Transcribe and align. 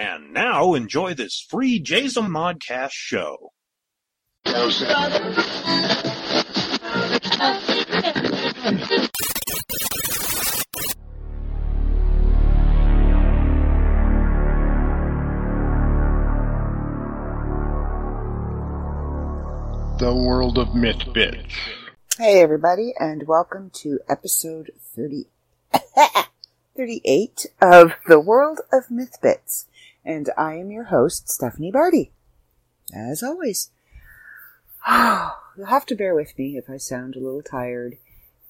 And 0.00 0.32
now 0.32 0.74
enjoy 0.74 1.14
this 1.14 1.44
free 1.50 1.80
Jason 1.80 2.26
Modcast 2.26 2.92
show. 2.92 3.50
The 4.44 4.70
world 20.14 20.58
of 20.58 20.76
myth 20.76 21.12
bits. 21.12 21.52
Hey 22.16 22.40
everybody, 22.40 22.94
and 23.00 23.26
welcome 23.26 23.70
to 23.82 23.98
episode 24.08 24.70
30, 24.94 25.24
38 26.76 27.46
of 27.60 27.94
The 28.06 28.20
World 28.20 28.60
of 28.72 28.92
Mythbits. 28.92 29.64
And 30.04 30.30
I 30.36 30.54
am 30.54 30.70
your 30.70 30.84
host, 30.84 31.28
Stephanie 31.28 31.70
Barty. 31.70 32.12
As 32.94 33.22
always. 33.22 33.70
You'll 34.88 35.66
have 35.66 35.86
to 35.86 35.94
bear 35.94 36.14
with 36.14 36.38
me 36.38 36.56
if 36.56 36.70
I 36.70 36.76
sound 36.76 37.16
a 37.16 37.20
little 37.20 37.42
tired 37.42 37.98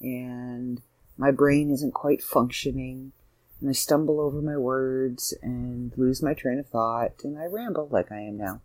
and 0.01 0.81
my 1.17 1.31
brain 1.31 1.71
isn't 1.71 1.95
quite 1.95 2.23
functioning 2.23 3.13
and 3.61 3.71
I 3.71 3.73
stumble 3.73 4.21
over 4.21 4.41
my 4.41 4.57
words 4.57 5.35
and 5.43 5.93
lose 5.97 6.23
my 6.23 6.35
train 6.35 6.59
of 6.59 6.69
thought 6.69 7.25
and 7.25 7.39
I 7.39 7.47
ramble 7.47 7.89
like 7.91 8.13
I 8.13 8.21
am 8.21 8.37
now. 8.37 8.61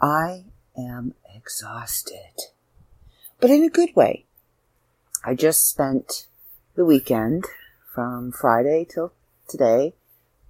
I 0.00 0.44
am 0.76 1.14
exhausted. 1.34 2.32
But 3.40 3.50
in 3.50 3.62
a 3.62 3.68
good 3.68 3.94
way. 3.94 4.24
I 5.24 5.34
just 5.34 5.68
spent 5.68 6.26
the 6.74 6.84
weekend 6.84 7.44
from 7.92 8.32
Friday 8.32 8.86
till 8.88 9.12
today 9.48 9.94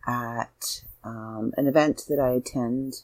at 0.06 0.82
um, 1.04 1.52
an 1.56 1.66
event 1.66 2.04
that 2.08 2.18
I 2.18 2.30
attend 2.30 3.02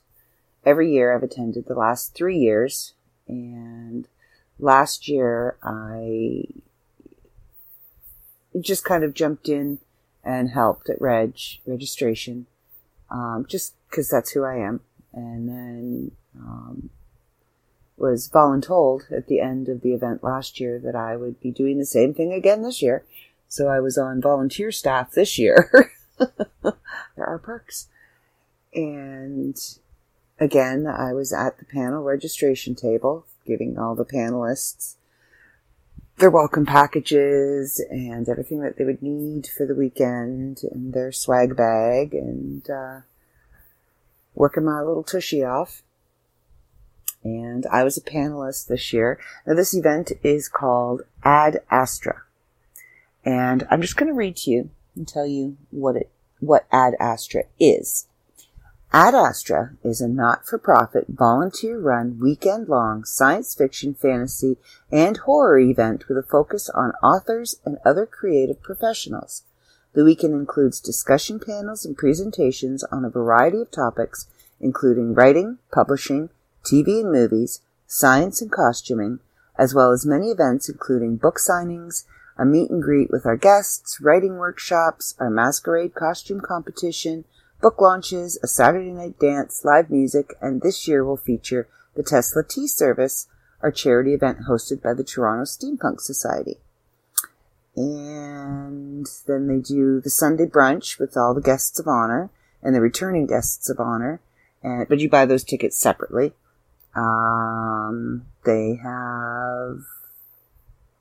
every 0.65 0.93
year. 0.93 1.15
I've 1.15 1.23
attended 1.23 1.67
the 1.67 1.75
last 1.75 2.15
three 2.15 2.39
years, 2.39 2.95
and 3.27 4.07
last 4.59 5.09
year 5.09 5.57
I 5.63 6.45
just 8.61 8.85
kind 8.85 9.05
of 9.05 9.15
jumped 9.15 9.49
in 9.49 9.79
and 10.25 10.51
helped 10.51 10.91
at 10.91 11.01
reg 11.01 11.37
registration, 11.67 12.47
um, 13.11 13.47
just 13.49 13.75
because 13.89 14.09
that's 14.09 14.33
who 14.33 14.45
I 14.45 14.57
am, 14.57 14.81
and 15.13 15.49
then 15.49 16.11
um, 16.39 16.91
was 17.97 18.29
voluntold 18.29 19.11
at 19.11 19.27
the 19.27 19.41
end 19.41 19.69
of 19.69 19.81
the 19.81 19.93
event 19.93 20.23
last 20.23 20.61
year 20.61 20.79
that 20.79 20.95
I 20.95 21.17
would 21.17 21.41
be 21.41 21.51
doing 21.51 21.79
the 21.79 21.87
same 21.87 22.15
thing 22.15 22.33
again 22.33 22.63
this 22.63 22.81
year. 22.81 23.05
So 23.49 23.69
I 23.69 23.81
was 23.81 23.97
on 23.99 24.21
volunteer 24.21 24.71
staff 24.71 25.13
this 25.13 25.39
year. 25.39 25.91
there 26.63 27.27
are 27.27 27.39
perks. 27.39 27.89
And 28.75 29.59
again, 30.39 30.87
I 30.87 31.13
was 31.13 31.33
at 31.33 31.59
the 31.59 31.65
panel 31.65 32.03
registration 32.03 32.75
table, 32.75 33.27
giving 33.47 33.79
all 33.79 33.95
the 33.95 34.05
panelists 34.05 34.95
their 36.19 36.31
welcome 36.31 36.67
packages 36.67 37.81
and 37.91 38.29
everything 38.29 38.61
that 38.61 38.77
they 38.77 38.85
would 38.85 39.01
need 39.01 39.47
for 39.47 39.65
the 39.65 39.75
weekend 39.75 40.61
and 40.73 40.93
their 40.93 41.13
swag 41.13 41.57
bag 41.57 42.13
and 42.13 42.69
uh, 42.69 43.01
working 44.35 44.65
my 44.65 44.81
little 44.81 45.05
tushy 45.05 45.45
off 45.45 45.83
and 47.25 47.67
I 47.71 47.85
was 47.85 47.97
a 47.97 48.03
panelist 48.03 48.69
this 48.69 48.93
year. 48.93 49.19
Now, 49.47 49.55
this 49.55 49.75
event 49.75 50.13
is 50.23 50.49
called 50.49 51.03
Ad 51.23 51.61
Astra, 51.71 52.23
and 53.25 53.67
I'm 53.71 53.83
just 53.83 53.97
going 53.97 54.09
to 54.09 54.17
read 54.17 54.37
to 54.39 54.51
you 54.51 54.71
and 54.99 55.09
tell 55.09 55.27
you 55.27 55.57
what 55.71 55.97
it 55.97 56.11
what 56.41 56.67
Ad 56.71 56.95
Astra 57.01 57.45
is. 57.59 58.07
Ad 58.93 59.15
Astra 59.15 59.73
is 59.83 60.01
a 60.01 60.09
not-for-profit, 60.09 61.07
volunteer-run, 61.09 62.19
weekend-long 62.21 63.05
science 63.05 63.55
fiction, 63.55 63.95
fantasy, 63.95 64.57
and 64.91 65.19
horror 65.19 65.59
event 65.59 66.09
with 66.09 66.17
a 66.17 66.23
focus 66.23 66.71
on 66.71 66.93
authors 67.03 67.61
and 67.65 67.77
other 67.85 68.07
creative 68.07 68.63
professionals. 68.63 69.43
The 69.95 70.05
weekend 70.05 70.35
includes 70.35 70.81
discussion 70.81 71.39
panels 71.39 71.85
and 71.85 71.99
presentations 71.99 72.85
on 72.85 73.05
a 73.05 73.11
variety 73.11 73.61
of 73.61 73.71
topics, 73.71 74.27
including 74.61 75.13
writing, 75.13 75.59
publishing, 75.73 76.31
TV 76.65 77.01
and 77.01 77.13
movies, 77.13 77.61
science 77.87 78.41
and 78.41 78.51
costuming, 78.51 79.21
as 79.59 79.75
well 79.75 79.91
as 79.91 80.07
many 80.07 80.31
events 80.31 80.69
including 80.69 81.17
book 81.17 81.39
signings, 81.39 82.05
a 82.39 82.45
meet 82.45 82.71
and 82.71 82.83
greet 82.83 83.11
with 83.11 83.27
our 83.27 83.37
guests, 83.37 84.01
writing 84.01 84.37
workshops, 84.37 85.15
our 85.19 85.31
masquerade 85.31 85.95
costume 85.95 86.41
competition, 86.41 87.25
book 87.61 87.81
launches, 87.81 88.39
a 88.43 88.47
Saturday 88.47 88.93
night 88.93 89.19
dance, 89.19 89.65
live 89.65 89.91
music, 89.91 90.35
and 90.41 90.63
this 90.63 90.87
year 90.87 91.05
will 91.05 91.17
feature 91.17 91.69
the 91.97 92.03
Tesla 92.03 92.45
Tea 92.45 92.69
Service, 92.69 93.27
our 93.61 93.73
charity 93.73 94.15
event 94.15 94.39
hosted 94.49 94.81
by 94.81 94.95
the 94.95 95.03
Toronto 95.03 95.45
Steampunk 95.45 96.01
Society. 96.01 96.59
And 97.75 99.07
then 99.27 99.47
they 99.49 99.59
do 99.59 100.01
the 100.01 100.11
Sunday 100.11 100.47
brunch 100.47 100.99
with 100.99 101.17
all 101.17 101.35
the 101.35 101.41
guests 101.41 101.79
of 101.79 101.87
honor 101.87 102.31
and 102.63 102.75
the 102.75 102.81
returning 102.81 103.27
guests 103.27 103.69
of 103.69 103.79
honor. 103.81 104.21
And, 104.63 104.89
but 104.89 104.99
you 105.01 105.09
buy 105.09 105.27
those 105.27 105.45
tickets 105.45 105.79
separately. 105.79 106.33
Um, 106.95 108.27
they 108.45 108.81
have, 108.83 109.81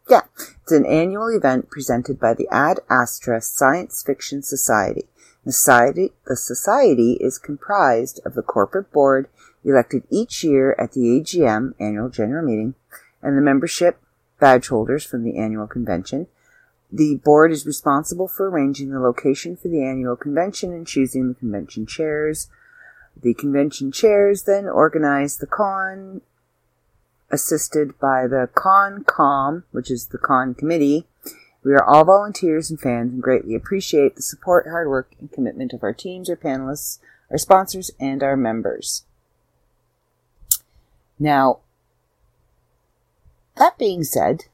yeah, 0.10 0.22
it's 0.62 0.72
an 0.72 0.86
annual 0.86 1.28
event 1.28 1.70
presented 1.70 2.20
by 2.20 2.34
the 2.34 2.48
Ad 2.50 2.80
Astra 2.90 3.42
Science 3.42 4.04
Fiction 4.04 4.42
Society. 4.42 5.06
The 5.46 5.52
society, 5.52 6.14
the 6.26 6.36
society 6.36 7.14
is 7.22 7.38
comprised 7.38 8.20
of 8.26 8.34
the 8.34 8.42
corporate 8.42 8.92
board 8.92 9.30
elected 9.64 10.04
each 10.10 10.44
year 10.44 10.76
at 10.78 10.94
the 10.94 11.02
AGM, 11.02 11.74
annual 11.80 12.10
general 12.10 12.46
meeting, 12.46 12.76
and 13.22 13.38
the 13.38 13.42
membership 13.42 14.00
badge 14.40 14.68
holders 14.68 15.06
from 15.06 15.24
the 15.24 15.38
annual 15.38 15.68
convention. 15.68 16.28
The 16.92 17.16
board 17.16 17.52
is 17.52 17.66
responsible 17.66 18.28
for 18.28 18.50
arranging 18.50 18.92
the 18.92 19.00
location 19.00 19.58
for 19.58 19.68
the 19.68 19.84
annual 19.84 20.16
convention 20.16 20.72
and 20.72 20.88
choosing 20.88 21.28
the 21.28 21.36
convention 21.36 21.86
chairs, 21.86 22.48
the 23.22 23.34
convention 23.34 23.92
chairs 23.92 24.44
then 24.44 24.68
organize 24.68 25.38
the 25.38 25.48
con, 25.48 26.22
assisted 27.32 28.00
by 28.00 28.28
the 28.28 28.50
con 28.54 29.04
com, 29.04 29.64
which 29.72 29.92
is 29.92 30.08
the 30.08 30.18
con 30.18 30.54
committee. 30.54 31.08
We 31.64 31.74
are 31.74 31.84
all 31.84 32.06
volunteers 32.06 32.70
and 32.70 32.80
fans 32.80 33.14
and 33.14 33.22
greatly 33.22 33.56
appreciate 33.56 34.16
the 34.16 34.22
support, 34.22 34.68
hard 34.68 34.88
work, 34.88 35.14
and 35.20 35.32
commitment 35.32 35.74
of 35.74 35.84
our 35.84 35.94
teams, 35.94 36.30
our 36.30 36.36
panelists, 36.36 37.00
our 37.30 37.38
sponsors, 37.38 37.92
and 38.00 38.24
our 38.24 38.38
members. 38.38 39.04
Now, 41.20 41.60
that 43.58 43.78
being 43.78 44.04
said, 44.04 44.46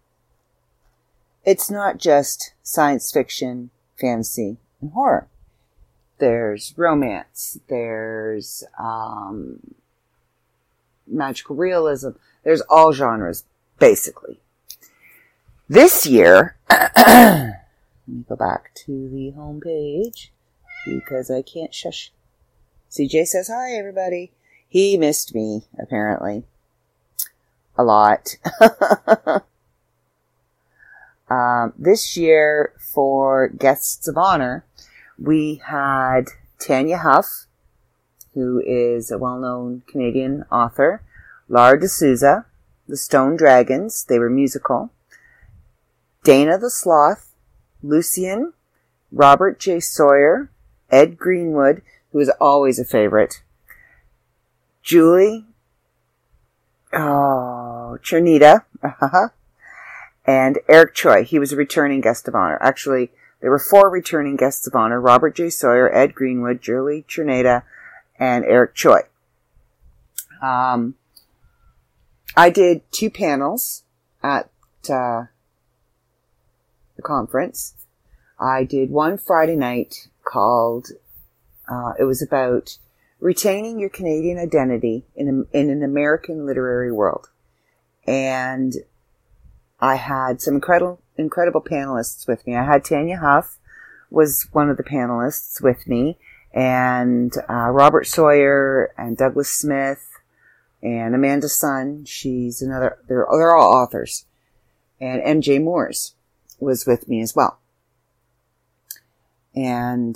it's 1.46 1.70
not 1.70 1.98
just 1.98 2.54
science 2.64 3.12
fiction, 3.12 3.70
fantasy, 4.00 4.58
and 4.82 4.92
horror 4.94 5.28
there's 6.24 6.74
romance, 6.78 7.60
there's 7.68 8.64
um, 8.80 9.76
magical 11.06 11.56
realism, 11.56 12.12
there's 12.44 12.62
all 12.62 12.94
genres, 12.94 13.46
basically. 13.80 14.40
This 15.70 16.06
year, 16.06 16.58
let 16.70 17.56
me 18.08 18.24
go 18.28 18.36
back 18.36 18.74
to 18.86 19.10
the 19.10 19.32
home 19.32 19.62
page 19.62 20.32
because 20.86 21.32
I 21.32 21.42
can't 21.42 21.74
shush. 21.74 22.12
CJ 22.92 23.28
says 23.28 23.48
hi, 23.48 23.72
everybody. 23.74 24.32
He 24.68 24.98
missed 24.98 25.34
me, 25.34 25.64
apparently. 25.80 26.44
A 27.78 27.84
lot. 27.84 28.36
um, 31.30 31.74
this 31.78 32.18
year, 32.18 32.74
for 32.78 33.48
guests 33.48 34.08
of 34.08 34.18
honor, 34.18 34.66
we 35.18 35.62
had 35.66 36.26
Tanya 36.60 36.98
Huff, 36.98 37.46
who 38.34 38.62
is 38.66 39.12
a 39.12 39.18
well-known 39.18 39.84
Canadian 39.88 40.44
author, 40.52 41.02
Lara 41.50 41.80
D'Souza, 41.80 42.46
The 42.88 42.98
Stone 42.98 43.36
Dragons, 43.38 44.06
they 44.06 44.20
were 44.20 44.30
musical, 44.30 44.92
Dana 46.24 46.58
the 46.58 46.70
Sloth, 46.70 47.34
Lucian, 47.82 48.54
Robert 49.12 49.60
J. 49.60 49.80
Sawyer, 49.80 50.50
Ed 50.90 51.18
Greenwood, 51.18 51.82
who 52.12 52.20
is 52.20 52.32
always 52.40 52.80
a 52.80 52.86
favorite, 52.86 53.42
Julie, 54.82 55.46
oh, 56.94 57.98
Chernita, 58.02 58.64
and 60.26 60.60
Eric 60.70 60.94
Choi. 60.94 61.24
He 61.24 61.40
was 61.40 61.52
a 61.52 61.58
returning 61.58 62.02
guest 62.02 62.28
of 62.28 62.36
honor. 62.36 62.58
Actually, 62.62 63.12
there 63.42 63.52
were 63.52 63.60
four 63.60 63.90
returning 63.90 64.36
guests 64.36 64.66
of 64.68 64.76
honor 64.76 65.02
Robert 65.02 65.36
J. 65.36 65.50
Sawyer, 65.50 65.94
Ed 65.94 66.16
Greenwood, 66.16 66.62
Julie 66.62 67.06
Czerneda, 67.08 67.64
and 68.18 68.46
Eric 68.46 68.76
Choi. 68.76 69.02
Um, 70.42 70.96
I 72.36 72.50
did 72.50 72.82
two 72.92 73.10
panels 73.10 73.84
at 74.24 74.50
uh, 74.90 75.26
the 76.96 77.02
conference. 77.04 77.76
I 78.40 78.64
did 78.64 78.90
one 78.90 79.18
Friday 79.18 79.56
night 79.56 80.10
called, 80.24 80.88
uh, 81.70 81.94
it 82.00 82.06
was 82.06 82.22
about 82.22 82.78
retaining 83.20 83.80
your 83.80 83.90
Canadian 83.90 84.38
identity 84.38 85.06
in, 85.16 85.48
a, 85.54 85.58
in 85.58 85.70
an 85.70 85.84
American 85.84 86.46
literary 86.46 86.92
world. 86.92 87.30
And 88.06 88.74
I 89.80 89.96
had 89.96 90.42
some 90.42 90.56
incredible, 90.56 91.02
incredible 91.18 91.62
panelists 91.62 92.28
with 92.28 92.46
me. 92.48 92.56
I 92.56 92.66
had 92.66 92.84
Tanya 92.84 93.18
Huff 93.18 93.60
was 94.10 94.48
one 94.52 94.70
of 94.70 94.78
the 94.78 94.84
panelists 94.84 95.62
with 95.62 95.88
me 95.88 96.18
and 96.54 97.34
uh, 97.50 97.70
Robert 97.70 98.06
Sawyer 98.06 98.94
and 98.98 99.18
Douglas 99.18 99.50
Smith 99.50 100.13
and 100.84 101.16
Amanda 101.16 101.48
Sun. 101.50 102.06
She's 102.06 102.62
another, 102.62 102.98
they're, 103.08 103.26
they're 103.32 103.56
all 103.56 103.74
authors. 103.74 104.26
And 105.00 105.22
MJ 105.22 105.62
Moores 105.62 106.14
was 106.60 106.86
with 106.86 107.08
me 107.08 107.22
as 107.22 107.36
well. 107.36 107.60
And 109.56 110.16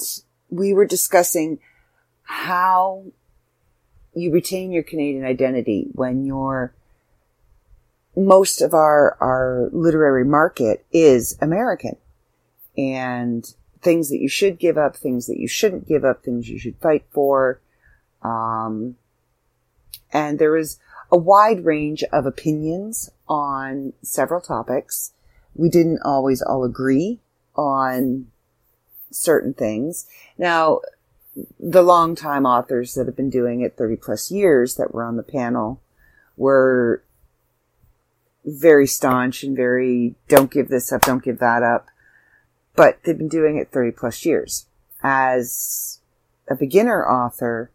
we 0.49 0.73
were 0.73 0.85
discussing 0.85 1.59
how 2.23 3.05
you 4.13 4.31
retain 4.31 4.71
your 4.71 4.83
Canadian 4.83 5.25
identity 5.25 5.87
when 5.93 6.25
you're 6.25 6.73
most 8.15 8.61
of 8.61 8.73
our, 8.73 9.15
our 9.21 9.69
literary 9.71 10.25
market 10.25 10.83
is 10.91 11.37
American 11.39 11.95
and 12.75 13.53
things 13.81 14.09
that 14.09 14.19
you 14.19 14.27
should 14.27 14.57
give 14.57 14.77
up, 14.77 14.95
things 14.95 15.27
that 15.27 15.39
you 15.39 15.47
shouldn't 15.47 15.87
give 15.87 16.03
up, 16.03 16.23
things 16.23 16.49
you 16.49 16.57
should 16.57 16.75
fight 16.77 17.05
for. 17.11 17.61
Um, 18.23 18.95
and 20.11 20.39
there 20.39 20.57
is 20.57 20.79
a 21.11 21.17
wide 21.17 21.65
range 21.65 22.03
of 22.11 22.25
opinions 22.25 23.09
on 23.27 23.93
several 24.01 24.41
topics. 24.41 25.13
We 25.55 25.69
didn't 25.69 26.01
always 26.03 26.41
all 26.41 26.63
agree 26.63 27.19
on 27.55 28.27
certain 29.11 29.53
things. 29.53 30.07
Now, 30.37 30.81
the 31.59 31.83
longtime 31.83 32.45
authors 32.45 32.93
that 32.93 33.05
have 33.05 33.15
been 33.15 33.29
doing 33.29 33.61
it 33.61 33.77
30 33.77 33.95
plus 33.97 34.31
years 34.31 34.75
that 34.75 34.93
were 34.93 35.03
on 35.03 35.17
the 35.17 35.23
panel 35.23 35.81
were 36.35 37.03
very 38.45 38.87
staunch 38.87 39.43
and 39.43 39.55
very 39.55 40.15
don't 40.27 40.51
give 40.51 40.69
this 40.69 40.91
up, 40.91 41.01
don't 41.01 41.23
give 41.23 41.39
that 41.39 41.63
up. 41.63 41.87
But 42.75 42.99
they've 43.03 43.17
been 43.17 43.27
doing 43.27 43.57
it 43.57 43.71
30 43.71 43.91
plus 43.91 44.25
years. 44.25 44.67
As 45.03 45.99
a 46.47 46.55
beginner 46.55 47.05
author, 47.05 47.71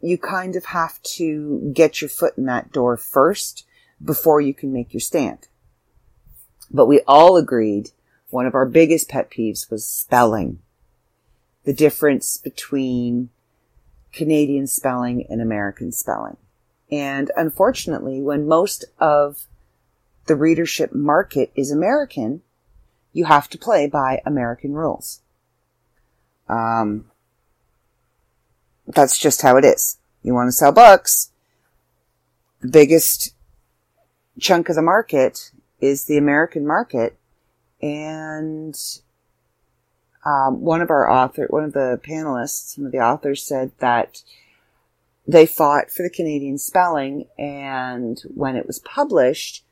you 0.00 0.18
kind 0.18 0.56
of 0.56 0.66
have 0.66 1.02
to 1.02 1.70
get 1.74 2.00
your 2.00 2.08
foot 2.08 2.38
in 2.38 2.44
that 2.46 2.72
door 2.72 2.96
first 2.96 3.66
before 4.02 4.40
you 4.40 4.54
can 4.54 4.72
make 4.72 4.92
your 4.92 5.00
stand. 5.00 5.48
But 6.70 6.86
we 6.86 7.00
all 7.06 7.36
agreed 7.36 7.90
one 8.30 8.46
of 8.46 8.54
our 8.54 8.66
biggest 8.66 9.08
pet 9.08 9.30
peeves 9.30 9.70
was 9.70 9.86
spelling. 9.86 10.60
The 11.64 11.72
difference 11.72 12.36
between 12.36 13.30
Canadian 14.12 14.66
spelling 14.66 15.26
and 15.28 15.40
American 15.40 15.92
spelling. 15.92 16.36
And 16.90 17.30
unfortunately, 17.36 18.22
when 18.22 18.48
most 18.48 18.84
of 18.98 19.46
the 20.26 20.36
readership 20.36 20.94
market 20.94 21.50
is 21.54 21.70
American, 21.70 22.42
you 23.12 23.24
have 23.24 23.48
to 23.50 23.58
play 23.58 23.86
by 23.86 24.22
American 24.24 24.72
rules. 24.74 25.20
Um, 26.48 27.07
that's 28.94 29.18
just 29.18 29.42
how 29.42 29.56
it 29.56 29.64
is. 29.64 29.98
You 30.22 30.34
want 30.34 30.48
to 30.48 30.52
sell 30.52 30.72
books. 30.72 31.30
The 32.60 32.68
biggest 32.68 33.34
chunk 34.40 34.68
of 34.68 34.76
the 34.76 34.82
market 34.82 35.52
is 35.80 36.04
the 36.04 36.18
American 36.18 36.66
market. 36.66 37.16
And, 37.80 38.76
um, 40.24 40.60
one 40.60 40.80
of 40.80 40.90
our 40.90 41.08
author, 41.08 41.46
one 41.48 41.64
of 41.64 41.72
the 41.72 42.00
panelists, 42.04 42.76
one 42.76 42.86
of 42.86 42.92
the 42.92 42.98
authors 42.98 43.42
said 43.42 43.70
that 43.78 44.22
they 45.26 45.46
fought 45.46 45.90
for 45.90 46.02
the 46.02 46.10
Canadian 46.10 46.58
spelling 46.58 47.26
and 47.38 48.20
when 48.34 48.56
it 48.56 48.66
was 48.66 48.78
published, 48.80 49.64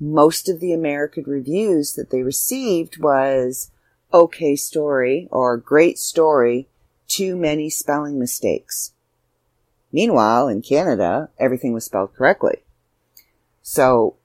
most 0.00 0.48
of 0.48 0.60
the 0.60 0.72
American 0.72 1.24
reviews 1.26 1.94
that 1.94 2.10
they 2.10 2.22
received 2.22 2.98
was 2.98 3.70
okay 4.12 4.56
story 4.56 5.28
or 5.30 5.56
great 5.56 5.98
story, 5.98 6.68
too 7.10 7.36
many 7.36 7.68
spelling 7.68 8.18
mistakes. 8.18 8.92
Meanwhile, 9.92 10.48
in 10.48 10.62
Canada, 10.62 11.28
everything 11.38 11.72
was 11.72 11.84
spelled 11.84 12.14
correctly. 12.14 12.62
So, 13.62 14.16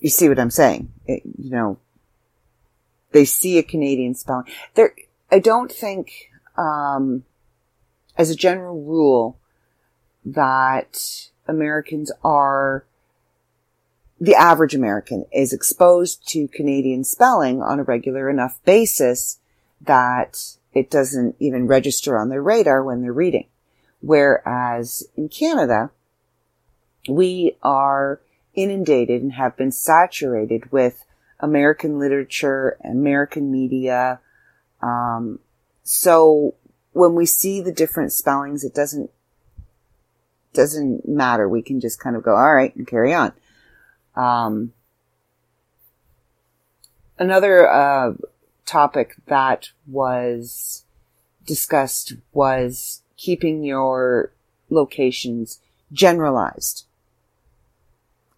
you 0.00 0.10
see 0.10 0.28
what 0.28 0.38
I'm 0.38 0.50
saying? 0.50 0.92
It, 1.06 1.22
you 1.24 1.50
know, 1.50 1.78
they 3.12 3.24
see 3.24 3.58
a 3.58 3.62
Canadian 3.62 4.14
spelling. 4.14 4.44
There, 4.74 4.94
I 5.30 5.38
don't 5.38 5.72
think, 5.72 6.30
um, 6.56 7.24
as 8.16 8.28
a 8.30 8.36
general 8.36 8.82
rule, 8.82 9.38
that 10.24 11.30
Americans 11.46 12.12
are 12.22 12.84
the 14.20 14.34
average 14.34 14.74
American 14.74 15.24
is 15.32 15.52
exposed 15.52 16.28
to 16.28 16.48
Canadian 16.48 17.04
spelling 17.04 17.62
on 17.62 17.78
a 17.78 17.84
regular 17.84 18.28
enough 18.28 18.58
basis 18.64 19.38
that 19.80 20.57
it 20.78 20.90
doesn't 20.90 21.36
even 21.38 21.66
register 21.66 22.18
on 22.18 22.28
their 22.28 22.42
radar 22.42 22.82
when 22.82 23.02
they're 23.02 23.12
reading. 23.12 23.46
Whereas 24.00 25.08
in 25.16 25.28
Canada, 25.28 25.90
we 27.08 27.56
are 27.62 28.20
inundated 28.54 29.22
and 29.22 29.32
have 29.32 29.56
been 29.56 29.72
saturated 29.72 30.70
with 30.70 31.04
American 31.40 31.98
literature, 31.98 32.76
American 32.84 33.50
media. 33.50 34.20
Um, 34.82 35.40
so 35.82 36.54
when 36.92 37.14
we 37.14 37.26
see 37.26 37.60
the 37.60 37.72
different 37.72 38.12
spellings, 38.12 38.64
it 38.64 38.74
doesn't 38.74 39.10
doesn't 40.54 41.06
matter. 41.06 41.48
We 41.48 41.62
can 41.62 41.80
just 41.80 42.00
kind 42.00 42.16
of 42.16 42.22
go, 42.22 42.34
all 42.34 42.54
right, 42.54 42.74
and 42.74 42.86
carry 42.86 43.12
on. 43.14 43.32
Um, 44.16 44.72
another 47.18 47.70
uh, 47.70 48.14
topic 48.68 49.16
that 49.26 49.70
was 49.86 50.84
discussed 51.46 52.14
was 52.32 53.02
keeping 53.16 53.64
your 53.64 54.32
locations 54.70 55.60
generalized. 55.92 56.84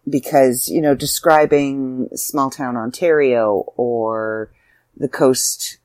Because, 0.09 0.67
you 0.67 0.81
know, 0.81 0.95
describing 0.95 2.09
small 2.15 2.49
town 2.49 2.75
Ontario 2.75 3.71
or 3.75 4.51
the 4.97 5.09
coast 5.09 5.77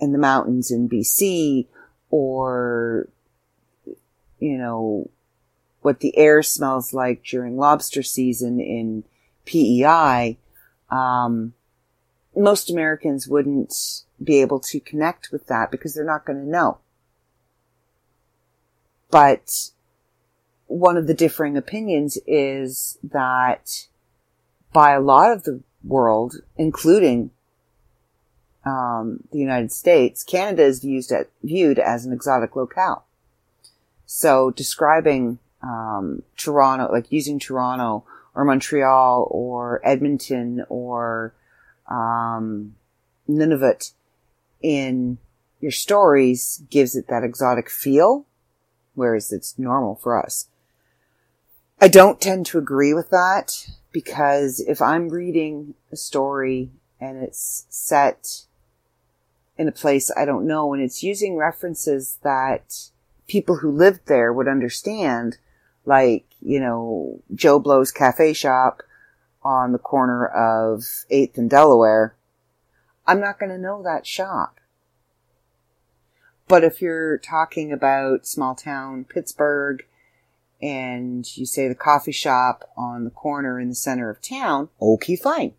and 0.00 0.12
the 0.12 0.18
mountains 0.18 0.70
in 0.70 0.88
BC 0.88 1.66
or, 2.10 3.08
you 4.40 4.58
know, 4.58 5.08
what 5.82 6.00
the 6.00 6.16
air 6.16 6.42
smells 6.42 6.92
like 6.92 7.22
during 7.22 7.56
lobster 7.56 8.02
season 8.02 8.58
in 8.60 9.04
PEI, 9.44 10.38
um, 10.90 11.54
most 12.36 12.70
Americans 12.70 13.28
wouldn't 13.28 14.02
be 14.22 14.40
able 14.40 14.60
to 14.60 14.80
connect 14.80 15.30
with 15.32 15.46
that 15.46 15.70
because 15.70 15.94
they're 15.94 16.04
not 16.04 16.24
going 16.24 16.38
to 16.38 16.48
know. 16.48 16.78
But 19.10 19.70
one 20.66 20.96
of 20.96 21.06
the 21.06 21.14
differing 21.14 21.56
opinions 21.56 22.18
is 22.26 22.98
that 23.02 23.86
by 24.72 24.92
a 24.92 25.00
lot 25.00 25.32
of 25.32 25.44
the 25.44 25.60
world, 25.84 26.36
including 26.56 27.30
um, 28.64 29.20
the 29.32 29.38
United 29.38 29.72
States, 29.72 30.24
Canada 30.24 30.64
is 30.64 31.12
at, 31.12 31.28
viewed 31.42 31.78
as 31.78 32.06
an 32.06 32.12
exotic 32.12 32.56
locale. 32.56 33.04
So 34.06 34.50
describing 34.50 35.38
um, 35.62 36.22
Toronto, 36.36 36.90
like 36.90 37.12
using 37.12 37.38
Toronto 37.38 38.04
or 38.34 38.44
Montreal 38.44 39.28
or 39.30 39.80
Edmonton 39.84 40.64
or 40.68 41.34
um, 41.92 42.74
Nunavut 43.28 43.92
in 44.62 45.18
your 45.60 45.70
stories 45.70 46.64
gives 46.70 46.96
it 46.96 47.06
that 47.08 47.22
exotic 47.22 47.70
feel, 47.70 48.26
whereas 48.94 49.32
it's 49.32 49.58
normal 49.58 49.96
for 49.96 50.20
us. 50.20 50.48
I 51.80 51.88
don't 51.88 52.20
tend 52.20 52.46
to 52.46 52.58
agree 52.58 52.94
with 52.94 53.10
that 53.10 53.68
because 53.92 54.60
if 54.60 54.80
I'm 54.80 55.08
reading 55.08 55.74
a 55.90 55.96
story 55.96 56.70
and 57.00 57.22
it's 57.22 57.66
set 57.68 58.44
in 59.58 59.68
a 59.68 59.72
place 59.72 60.10
I 60.16 60.24
don't 60.24 60.46
know 60.46 60.72
and 60.72 60.82
it's 60.82 61.02
using 61.02 61.36
references 61.36 62.18
that 62.22 62.88
people 63.28 63.56
who 63.56 63.70
lived 63.70 64.06
there 64.06 64.32
would 64.32 64.48
understand, 64.48 65.38
like, 65.84 66.24
you 66.40 66.60
know, 66.60 67.20
Joe 67.34 67.58
Blow's 67.58 67.90
cafe 67.90 68.32
shop 68.32 68.82
on 69.44 69.72
the 69.72 69.78
corner 69.78 70.26
of 70.26 70.80
8th 71.10 71.36
and 71.36 71.50
Delaware, 71.50 72.14
I'm 73.06 73.20
not 73.20 73.38
going 73.38 73.50
to 73.50 73.58
know 73.58 73.82
that 73.82 74.06
shop. 74.06 74.60
But 76.48 76.64
if 76.64 76.82
you're 76.82 77.18
talking 77.18 77.72
about 77.72 78.26
small 78.26 78.54
town 78.54 79.04
Pittsburgh 79.04 79.84
and 80.60 81.26
you 81.36 81.46
say 81.46 81.66
the 81.66 81.74
coffee 81.74 82.12
shop 82.12 82.70
on 82.76 83.04
the 83.04 83.10
corner 83.10 83.58
in 83.58 83.70
the 83.70 83.74
center 83.74 84.10
of 84.10 84.20
town, 84.20 84.68
okay, 84.80 85.16
fine. 85.16 85.54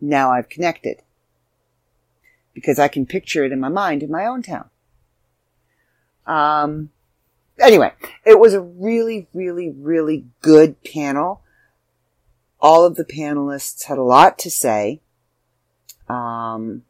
Now 0.00 0.32
I've 0.32 0.48
connected. 0.48 1.02
Because 2.52 2.78
I 2.78 2.88
can 2.88 3.06
picture 3.06 3.44
it 3.44 3.52
in 3.52 3.60
my 3.60 3.68
mind 3.68 4.02
in 4.02 4.10
my 4.10 4.26
own 4.26 4.42
town. 4.42 4.70
Um, 6.26 6.90
anyway, 7.60 7.92
it 8.24 8.38
was 8.38 8.54
a 8.54 8.60
really, 8.60 9.28
really, 9.34 9.70
really 9.70 10.26
good 10.40 10.82
panel. 10.82 11.42
All 12.64 12.86
of 12.86 12.96
the 12.96 13.04
panelists 13.04 13.84
had 13.84 13.98
a 13.98 14.02
lot 14.02 14.38
to 14.38 14.50
say. 14.50 15.02
Um, 16.08 16.82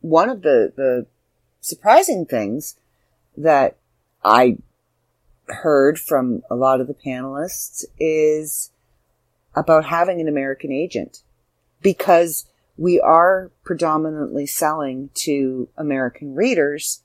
one 0.00 0.30
of 0.30 0.40
the, 0.40 0.72
the 0.74 1.06
surprising 1.60 2.24
things 2.24 2.76
that 3.36 3.76
I 4.24 4.56
heard 5.48 5.98
from 6.00 6.42
a 6.50 6.54
lot 6.54 6.80
of 6.80 6.86
the 6.86 6.94
panelists 6.94 7.84
is 8.00 8.70
about 9.54 9.84
having 9.84 10.22
an 10.22 10.28
American 10.28 10.72
agent 10.72 11.22
because 11.82 12.46
we 12.78 12.98
are 12.98 13.50
predominantly 13.62 14.46
selling 14.46 15.10
to 15.16 15.68
American 15.76 16.34
readers. 16.34 17.02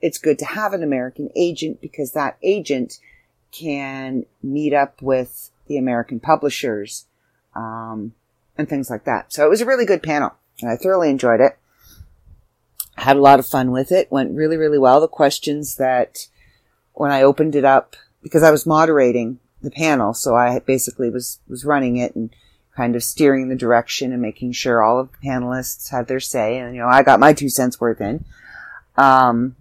It's 0.00 0.18
good 0.18 0.40
to 0.40 0.46
have 0.46 0.72
an 0.72 0.82
American 0.82 1.30
agent 1.36 1.80
because 1.80 2.10
that 2.14 2.38
agent 2.42 2.98
can 3.52 4.26
meet 4.42 4.74
up 4.74 5.00
with 5.00 5.52
the 5.70 5.78
American 5.78 6.18
publishers 6.18 7.06
um, 7.54 8.12
and 8.58 8.68
things 8.68 8.90
like 8.90 9.04
that. 9.04 9.32
So 9.32 9.46
it 9.46 9.48
was 9.48 9.60
a 9.60 9.66
really 9.66 9.86
good 9.86 10.02
panel, 10.02 10.34
and 10.60 10.68
I 10.68 10.76
thoroughly 10.76 11.08
enjoyed 11.08 11.40
it. 11.40 11.56
Had 12.96 13.16
a 13.16 13.20
lot 13.20 13.38
of 13.38 13.46
fun 13.46 13.70
with 13.70 13.92
it. 13.92 14.10
Went 14.10 14.34
really, 14.34 14.56
really 14.56 14.78
well. 14.78 15.00
The 15.00 15.08
questions 15.08 15.76
that 15.76 16.26
when 16.92 17.12
I 17.12 17.22
opened 17.22 17.54
it 17.54 17.64
up, 17.64 17.94
because 18.20 18.42
I 18.42 18.50
was 18.50 18.66
moderating 18.66 19.38
the 19.62 19.70
panel, 19.70 20.12
so 20.12 20.34
I 20.34 20.58
basically 20.58 21.08
was 21.08 21.38
was 21.48 21.64
running 21.64 21.96
it 21.96 22.16
and 22.16 22.34
kind 22.76 22.96
of 22.96 23.04
steering 23.04 23.48
the 23.48 23.54
direction 23.54 24.12
and 24.12 24.20
making 24.20 24.52
sure 24.52 24.82
all 24.82 24.98
of 24.98 25.10
the 25.12 25.28
panelists 25.28 25.90
had 25.90 26.08
their 26.08 26.20
say. 26.20 26.58
And 26.58 26.74
you 26.74 26.82
know, 26.82 26.88
I 26.88 27.04
got 27.04 27.20
my 27.20 27.32
two 27.32 27.48
cents 27.48 27.80
worth 27.80 28.00
in. 28.00 28.24
Um, 28.96 29.54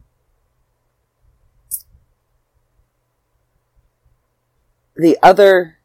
the 4.95 5.17
other, 5.21 5.77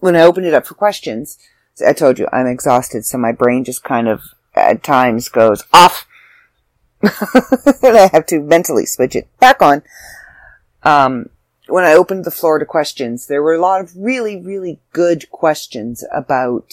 when 0.00 0.16
I 0.16 0.22
opened 0.22 0.46
it 0.46 0.54
up 0.54 0.66
for 0.66 0.74
questions, 0.74 1.38
I 1.86 1.92
told 1.92 2.18
you 2.18 2.28
I'm 2.32 2.46
exhausted, 2.46 3.06
so 3.06 3.18
my 3.18 3.32
brain 3.32 3.64
just 3.64 3.84
kind 3.84 4.08
of 4.08 4.22
at 4.54 4.82
times 4.82 5.28
goes 5.28 5.64
off. 5.72 6.06
and 7.02 7.96
I 7.96 8.10
have 8.12 8.26
to 8.26 8.40
mentally 8.40 8.84
switch 8.84 9.16
it 9.16 9.28
back 9.38 9.62
on. 9.62 9.82
Um, 10.82 11.30
when 11.68 11.84
I 11.84 11.94
opened 11.94 12.24
the 12.24 12.30
floor 12.30 12.58
to 12.58 12.66
questions, 12.66 13.26
there 13.26 13.42
were 13.42 13.54
a 13.54 13.60
lot 13.60 13.80
of 13.80 13.96
really, 13.96 14.36
really 14.36 14.80
good 14.92 15.30
questions 15.30 16.04
about 16.12 16.72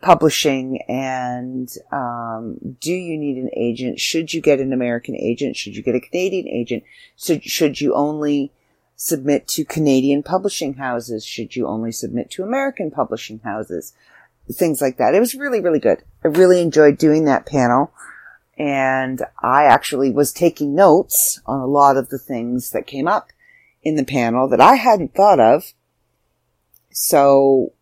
publishing 0.00 0.82
and 0.88 1.70
um, 1.92 2.76
do 2.80 2.92
you 2.92 3.16
need 3.16 3.36
an 3.36 3.50
agent? 3.56 4.00
Should 4.00 4.34
you 4.34 4.40
get 4.40 4.60
an 4.60 4.72
American 4.72 5.16
agent? 5.16 5.56
Should 5.56 5.76
you 5.76 5.82
get 5.82 5.94
a 5.94 6.00
Canadian 6.00 6.48
agent? 6.48 6.82
Should, 7.16 7.44
should 7.44 7.80
you 7.80 7.94
only 7.94 8.52
submit 8.96 9.48
to 9.48 9.64
Canadian 9.64 10.22
publishing 10.22 10.74
houses? 10.74 11.24
Should 11.24 11.56
you 11.56 11.66
only 11.66 11.92
submit 11.92 12.30
to 12.32 12.42
American 12.42 12.90
publishing 12.90 13.40
houses? 13.40 13.92
Things 14.50 14.80
like 14.80 14.98
that. 14.98 15.14
It 15.14 15.20
was 15.20 15.34
really, 15.34 15.60
really 15.60 15.78
good. 15.78 16.02
I 16.24 16.28
really 16.28 16.60
enjoyed 16.60 16.98
doing 16.98 17.24
that 17.24 17.46
panel. 17.46 17.92
And 18.58 19.22
I 19.42 19.64
actually 19.64 20.10
was 20.10 20.32
taking 20.32 20.74
notes 20.74 21.40
on 21.46 21.60
a 21.60 21.66
lot 21.66 21.96
of 21.96 22.10
the 22.10 22.18
things 22.18 22.70
that 22.70 22.86
came 22.86 23.08
up 23.08 23.30
in 23.82 23.96
the 23.96 24.04
panel 24.04 24.48
that 24.48 24.60
I 24.60 24.74
hadn't 24.74 25.14
thought 25.14 25.40
of. 25.40 25.72
So 26.90 27.72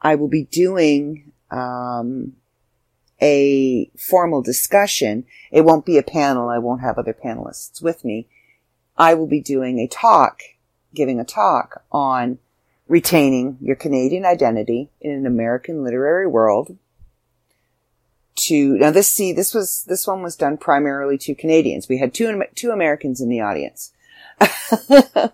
I 0.00 0.14
will 0.14 0.28
be 0.28 0.44
doing 0.44 1.32
um, 1.50 2.34
a 3.20 3.90
formal 3.98 4.42
discussion. 4.42 5.24
It 5.50 5.62
won't 5.62 5.86
be 5.86 5.98
a 5.98 6.02
panel. 6.02 6.48
I 6.48 6.58
won't 6.58 6.82
have 6.82 6.98
other 6.98 7.14
panelists 7.14 7.82
with 7.82 8.04
me. 8.04 8.28
I 8.96 9.14
will 9.14 9.26
be 9.26 9.40
doing 9.40 9.78
a 9.78 9.88
talk, 9.88 10.40
giving 10.94 11.18
a 11.18 11.24
talk 11.24 11.84
on 11.90 12.38
retaining 12.86 13.58
your 13.60 13.76
Canadian 13.76 14.24
identity 14.24 14.90
in 15.00 15.12
an 15.12 15.26
American 15.26 15.82
literary 15.82 16.26
world. 16.26 16.76
To 18.36 18.76
now, 18.76 18.90
this 18.90 19.08
see 19.08 19.32
this 19.32 19.54
was 19.54 19.84
this 19.84 20.06
one 20.06 20.22
was 20.22 20.36
done 20.36 20.56
primarily 20.56 21.16
to 21.18 21.34
Canadians. 21.34 21.88
We 21.88 21.98
had 21.98 22.12
two 22.12 22.42
two 22.54 22.70
Americans 22.70 23.20
in 23.20 23.28
the 23.28 23.40
audience. 23.40 23.92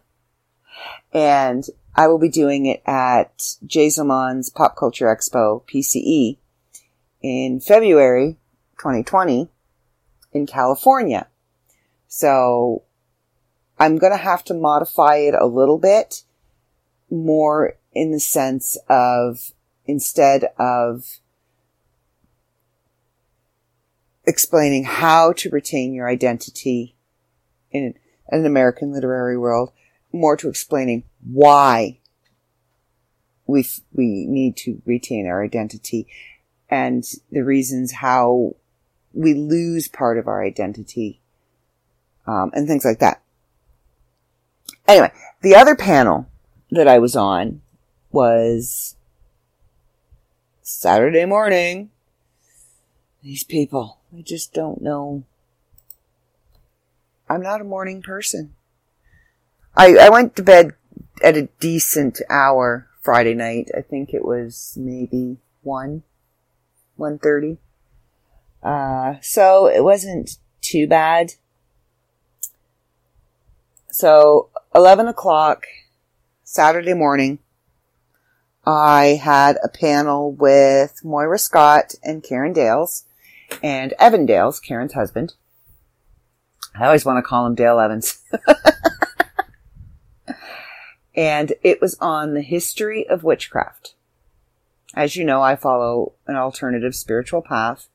and 1.12 1.64
I 1.94 2.06
will 2.06 2.18
be 2.18 2.28
doing 2.28 2.66
it 2.66 2.82
at 2.86 3.54
Jay 3.66 3.88
Zillmann's 3.88 4.50
Pop 4.50 4.76
Culture 4.76 5.06
Expo 5.06 5.62
PCE 5.66 6.36
in 7.22 7.60
February 7.60 8.36
2020 8.78 9.48
in 10.32 10.46
California. 10.46 11.26
So 12.06 12.82
I'm 13.80 13.96
going 13.96 14.12
to 14.12 14.18
have 14.18 14.44
to 14.44 14.54
modify 14.54 15.16
it 15.16 15.34
a 15.34 15.46
little 15.46 15.78
bit 15.78 16.24
more 17.10 17.78
in 17.92 18.12
the 18.12 18.20
sense 18.20 18.76
of 18.90 19.52
instead 19.86 20.44
of 20.58 21.18
explaining 24.26 24.84
how 24.84 25.32
to 25.32 25.48
retain 25.48 25.94
your 25.94 26.06
identity 26.06 26.94
in 27.70 27.94
an 28.28 28.44
American 28.44 28.92
literary 28.92 29.38
world, 29.38 29.72
more 30.12 30.36
to 30.36 30.50
explaining 30.50 31.04
why 31.24 31.98
we 33.46 33.66
we 33.92 34.26
need 34.26 34.56
to 34.58 34.82
retain 34.84 35.26
our 35.26 35.42
identity 35.42 36.06
and 36.68 37.04
the 37.32 37.42
reasons 37.42 37.92
how 37.92 38.54
we 39.14 39.32
lose 39.32 39.88
part 39.88 40.18
of 40.18 40.28
our 40.28 40.44
identity 40.44 41.20
um, 42.26 42.50
and 42.54 42.68
things 42.68 42.84
like 42.84 42.98
that. 42.98 43.22
Anyway, 44.90 45.12
the 45.42 45.54
other 45.54 45.76
panel 45.76 46.26
that 46.72 46.88
I 46.88 46.98
was 46.98 47.14
on 47.14 47.62
was 48.10 48.96
Saturday 50.62 51.24
morning. 51.24 51.90
These 53.22 53.44
people, 53.44 53.98
I 54.12 54.22
just 54.22 54.52
don't 54.52 54.82
know 54.82 55.22
I'm 57.30 57.42
not 57.42 57.60
a 57.60 57.64
morning 57.64 58.02
person. 58.02 58.56
I, 59.76 59.96
I 59.96 60.08
went 60.08 60.34
to 60.34 60.42
bed 60.42 60.72
at 61.22 61.36
a 61.36 61.48
decent 61.60 62.20
hour 62.28 62.88
Friday 63.00 63.34
night. 63.34 63.70
I 63.76 63.82
think 63.82 64.12
it 64.12 64.24
was 64.24 64.74
maybe 64.76 65.36
one, 65.62 66.02
one 66.96 67.20
thirty. 67.20 67.58
Uh, 68.64 69.14
so 69.22 69.68
it 69.68 69.84
wasn't 69.84 70.38
too 70.60 70.88
bad. 70.88 71.34
So 73.92 74.48
eleven 74.74 75.08
o'clock 75.08 75.66
Saturday 76.44 76.94
morning, 76.94 77.38
I 78.66 79.20
had 79.22 79.58
a 79.62 79.68
panel 79.68 80.32
with 80.32 81.00
Moira 81.04 81.38
Scott 81.38 81.94
and 82.02 82.22
Karen 82.22 82.52
Dales 82.52 83.04
and 83.62 83.94
Evan 83.98 84.26
Dales, 84.26 84.60
Karen's 84.60 84.92
husband. 84.92 85.34
I 86.78 86.86
always 86.86 87.04
want 87.04 87.18
to 87.18 87.28
call 87.28 87.46
him 87.46 87.54
Dale 87.54 87.80
Evans. 87.80 88.22
and 91.14 91.52
it 91.62 91.80
was 91.80 91.96
on 92.00 92.34
the 92.34 92.42
history 92.42 93.08
of 93.08 93.24
witchcraft. 93.24 93.94
As 94.94 95.16
you 95.16 95.24
know, 95.24 95.42
I 95.42 95.56
follow 95.56 96.12
an 96.26 96.36
alternative 96.36 96.94
spiritual 96.94 97.42
path. 97.42 97.88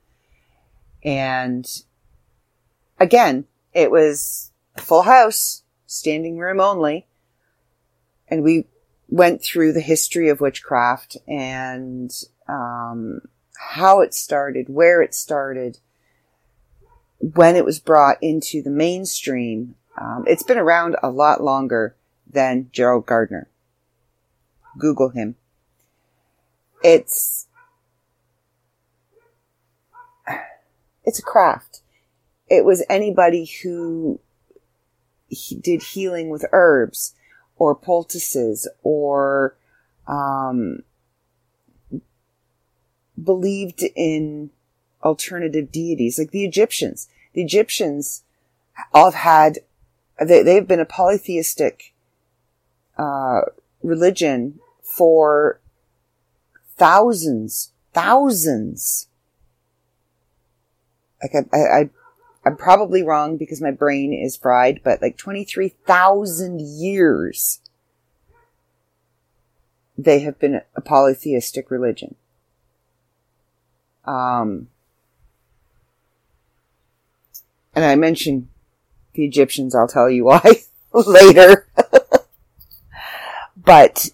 And 1.03 1.65
again, 2.99 3.45
it 3.73 3.91
was 3.91 4.51
full 4.77 5.03
house, 5.03 5.63
standing 5.95 6.37
room 6.37 6.59
only. 6.59 7.07
And 8.27 8.43
we 8.43 8.65
went 9.07 9.41
through 9.41 9.73
the 9.73 9.81
history 9.81 10.29
of 10.29 10.41
witchcraft 10.41 11.17
and 11.27 12.11
um, 12.47 13.21
how 13.75 14.01
it 14.01 14.13
started, 14.13 14.67
where 14.69 15.01
it 15.01 15.13
started, 15.13 15.79
when 17.19 17.55
it 17.55 17.65
was 17.65 17.79
brought 17.79 18.17
into 18.21 18.61
the 18.61 18.69
mainstream, 18.69 19.75
um, 19.99 20.25
it's 20.27 20.43
been 20.43 20.57
around 20.57 20.95
a 21.01 21.09
lot 21.09 21.41
longer 21.41 21.95
than 22.29 22.69
Gerald 22.71 23.05
Gardner. 23.05 23.49
Google 24.77 25.09
him. 25.09 25.35
It's 26.83 27.47
it's 31.05 31.19
a 31.19 31.23
craft. 31.23 31.81
It 32.47 32.65
was 32.65 32.83
anybody 32.89 33.45
who 33.63 34.19
did 35.61 35.81
healing 35.81 36.29
with 36.29 36.45
herbs 36.51 37.13
or 37.57 37.75
poultices 37.75 38.67
or 38.83 39.55
um, 40.07 40.83
believed 43.21 43.83
in 43.95 44.49
alternative 45.03 45.71
deities, 45.71 46.17
like 46.17 46.31
the 46.31 46.45
Egyptians. 46.45 47.07
The 47.33 47.41
Egyptians 47.43 48.23
all 48.93 49.11
have 49.11 49.21
had, 49.21 49.59
they, 50.19 50.43
they've 50.43 50.67
been 50.67 50.79
a 50.79 50.85
polytheistic, 50.85 51.93
uh, 52.97 53.41
religion 53.83 54.59
for 54.81 55.59
thousands, 56.75 57.71
thousands. 57.93 59.07
Like 61.21 61.47
I, 61.53 61.57
I, 61.57 61.89
I'm 62.45 62.55
probably 62.55 63.01
wrong 63.01 63.37
because 63.37 63.59
my 63.61 63.71
brain 63.71 64.13
is 64.13 64.37
fried, 64.37 64.81
but 64.83 65.01
like 65.01 65.17
23,000 65.17 66.61
years 66.61 67.59
they 69.97 70.19
have 70.19 70.37
been 70.39 70.61
a 70.75 70.81
polytheistic 70.81 71.71
religion. 71.71 72.15
Um, 74.03 74.67
and 77.73 77.85
I 77.85 77.95
mentioned 77.95 78.49
the 79.13 79.25
Egyptians, 79.25 79.73
I'll 79.73 79.87
tell 79.87 80.09
you 80.09 80.25
why 80.25 80.63
later. 80.93 81.67
but 83.57 84.09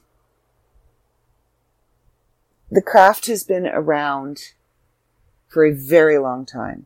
the 2.70 2.82
craft 2.82 3.26
has 3.26 3.44
been 3.44 3.68
around 3.68 4.54
for 5.48 5.66
a 5.66 5.74
very 5.74 6.18
long 6.18 6.46
time. 6.46 6.86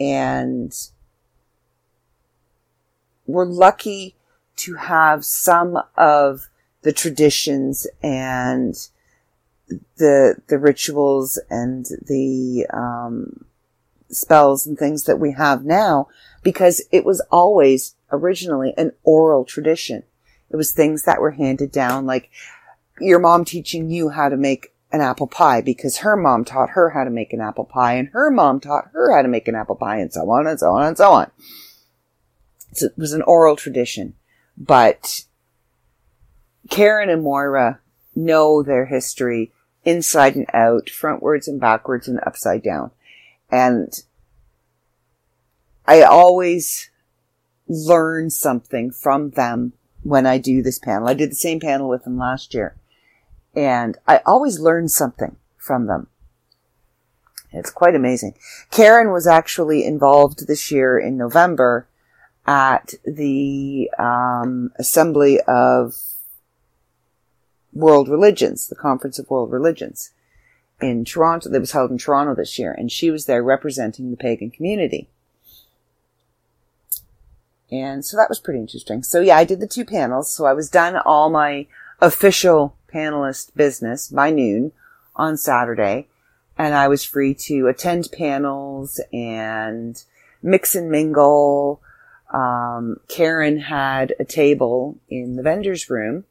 And 0.00 0.74
we're 3.26 3.44
lucky 3.44 4.16
to 4.56 4.74
have 4.74 5.24
some 5.24 5.78
of 5.96 6.48
the 6.82 6.92
traditions 6.92 7.86
and 8.02 8.74
the 9.96 10.36
the 10.48 10.58
rituals 10.58 11.38
and 11.50 11.86
the 12.06 12.66
um, 12.72 13.44
spells 14.10 14.66
and 14.66 14.78
things 14.78 15.04
that 15.04 15.20
we 15.20 15.32
have 15.32 15.64
now 15.64 16.08
because 16.42 16.82
it 16.90 17.04
was 17.04 17.20
always 17.30 17.94
originally 18.10 18.74
an 18.76 18.92
oral 19.04 19.44
tradition. 19.44 20.02
It 20.50 20.56
was 20.56 20.72
things 20.72 21.04
that 21.04 21.20
were 21.20 21.30
handed 21.32 21.70
down, 21.70 22.06
like 22.06 22.30
your 23.00 23.20
mom 23.20 23.44
teaching 23.44 23.88
you 23.90 24.08
how 24.08 24.28
to 24.28 24.36
make 24.36 24.72
an 24.92 25.00
apple 25.00 25.26
pie 25.26 25.60
because 25.60 25.98
her 25.98 26.16
mom 26.16 26.44
taught 26.44 26.70
her 26.70 26.90
how 26.90 27.04
to 27.04 27.10
make 27.10 27.32
an 27.32 27.40
apple 27.40 27.64
pie 27.64 27.94
and 27.94 28.08
her 28.08 28.30
mom 28.30 28.60
taught 28.60 28.90
her 28.92 29.14
how 29.14 29.22
to 29.22 29.28
make 29.28 29.46
an 29.46 29.54
apple 29.54 29.76
pie 29.76 29.98
and 29.98 30.12
so 30.12 30.28
on 30.30 30.46
and 30.46 30.58
so 30.58 30.72
on 30.72 30.86
and 30.86 30.96
so 30.96 31.12
on. 31.12 31.30
So 32.72 32.86
it 32.86 32.98
was 32.98 33.12
an 33.12 33.22
oral 33.22 33.56
tradition, 33.56 34.14
but 34.56 35.24
Karen 36.68 37.08
and 37.08 37.22
Moira 37.22 37.80
know 38.14 38.62
their 38.62 38.86
history 38.86 39.52
inside 39.84 40.36
and 40.36 40.46
out, 40.52 40.86
frontwards 40.86 41.48
and 41.48 41.60
backwards 41.60 42.06
and 42.06 42.20
upside 42.24 42.62
down. 42.62 42.90
And 43.50 43.92
I 45.86 46.02
always 46.02 46.90
learn 47.68 48.30
something 48.30 48.90
from 48.90 49.30
them 49.30 49.72
when 50.02 50.26
I 50.26 50.38
do 50.38 50.62
this 50.62 50.78
panel. 50.78 51.08
I 51.08 51.14
did 51.14 51.30
the 51.30 51.36
same 51.36 51.60
panel 51.60 51.88
with 51.88 52.04
them 52.04 52.18
last 52.18 52.54
year. 52.54 52.76
And 53.54 53.98
I 54.06 54.20
always 54.26 54.60
learn 54.60 54.88
something 54.88 55.36
from 55.56 55.86
them. 55.86 56.06
It's 57.52 57.70
quite 57.70 57.96
amazing. 57.96 58.34
Karen 58.70 59.10
was 59.10 59.26
actually 59.26 59.84
involved 59.84 60.46
this 60.46 60.70
year 60.70 60.98
in 60.98 61.16
November 61.16 61.88
at 62.46 62.94
the 63.04 63.90
um, 63.98 64.72
Assembly 64.76 65.40
of 65.48 65.96
World 67.72 68.08
Religions, 68.08 68.68
the 68.68 68.76
Conference 68.76 69.18
of 69.18 69.28
World 69.30 69.50
Religions 69.50 70.12
in 70.80 71.04
Toronto, 71.04 71.50
that 71.50 71.60
was 71.60 71.72
held 71.72 71.90
in 71.90 71.98
Toronto 71.98 72.34
this 72.34 72.58
year, 72.58 72.72
and 72.72 72.90
she 72.90 73.10
was 73.10 73.26
there 73.26 73.42
representing 73.42 74.10
the 74.10 74.16
pagan 74.16 74.50
community. 74.50 75.08
And 77.70 78.04
so 78.04 78.16
that 78.16 78.28
was 78.28 78.40
pretty 78.40 78.60
interesting. 78.60 79.02
So 79.02 79.20
yeah, 79.20 79.36
I 79.36 79.44
did 79.44 79.60
the 79.60 79.66
two 79.66 79.84
panels. 79.84 80.32
So 80.32 80.44
I 80.44 80.52
was 80.52 80.68
done 80.68 80.96
all 80.96 81.30
my 81.30 81.66
official 82.00 82.74
panelist 82.92 83.54
business 83.54 84.08
by 84.08 84.30
noon 84.30 84.72
on 85.16 85.36
Saturday. 85.36 86.08
And 86.58 86.74
I 86.74 86.88
was 86.88 87.04
free 87.04 87.34
to 87.46 87.68
attend 87.68 88.10
panels 88.12 89.00
and 89.12 90.02
mix 90.42 90.74
and 90.74 90.90
mingle. 90.90 91.80
Um, 92.32 92.98
Karen 93.08 93.58
had 93.58 94.14
a 94.20 94.24
table 94.24 94.98
in 95.08 95.36
the 95.36 95.42
vendor's 95.42 95.88
room 95.90 96.24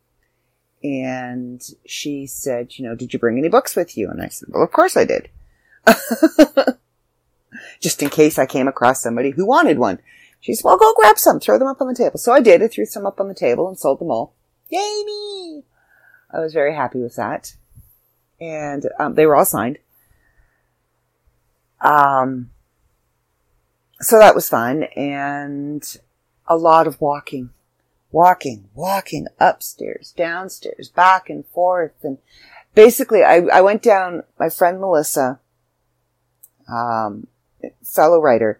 and 0.83 1.61
she 1.85 2.25
said, 2.25 2.77
you 2.77 2.85
know, 2.85 2.95
did 2.95 3.13
you 3.13 3.19
bring 3.19 3.37
any 3.37 3.49
books 3.49 3.75
with 3.75 3.97
you? 3.97 4.09
And 4.09 4.21
I 4.21 4.29
said, 4.29 4.49
well, 4.51 4.63
of 4.63 4.71
course 4.71 4.95
I 4.95 5.05
did. 5.05 5.29
Just 7.81 8.01
in 8.01 8.09
case 8.09 8.39
I 8.39 8.45
came 8.45 8.67
across 8.67 9.01
somebody 9.01 9.31
who 9.31 9.45
wanted 9.45 9.77
one. 9.77 9.99
She 10.39 10.53
said, 10.53 10.63
well, 10.63 10.77
go 10.77 10.93
grab 10.95 11.19
some, 11.19 11.39
throw 11.39 11.59
them 11.59 11.67
up 11.67 11.81
on 11.81 11.87
the 11.87 11.95
table. 11.95 12.17
So 12.17 12.31
I 12.31 12.39
did. 12.39 12.63
I 12.63 12.67
threw 12.67 12.85
some 12.85 13.05
up 13.05 13.19
on 13.19 13.27
the 13.27 13.33
table 13.33 13.67
and 13.67 13.77
sold 13.77 13.99
them 13.99 14.11
all. 14.11 14.33
Yay 14.69 15.03
me! 15.05 15.63
I 16.31 16.39
was 16.39 16.53
very 16.53 16.75
happy 16.75 16.99
with 16.99 17.15
that. 17.15 17.55
And 18.39 18.85
um, 18.99 19.15
they 19.15 19.25
were 19.25 19.35
all 19.35 19.45
signed. 19.45 19.79
Um, 21.81 22.51
so 23.99 24.19
that 24.19 24.35
was 24.35 24.49
fun 24.49 24.83
and 24.95 25.97
a 26.47 26.55
lot 26.55 26.87
of 26.87 26.99
walking 27.01 27.51
walking, 28.11 28.69
walking 28.73 29.27
upstairs, 29.39 30.13
downstairs, 30.15 30.89
back 30.89 31.29
and 31.29 31.45
forth. 31.47 31.93
And 32.03 32.17
basically 32.73 33.23
I, 33.23 33.41
I 33.53 33.61
went 33.61 33.81
down, 33.81 34.23
my 34.39 34.49
friend 34.49 34.79
Melissa, 34.79 35.39
um, 36.67 37.27
fellow 37.83 38.19
writer, 38.21 38.59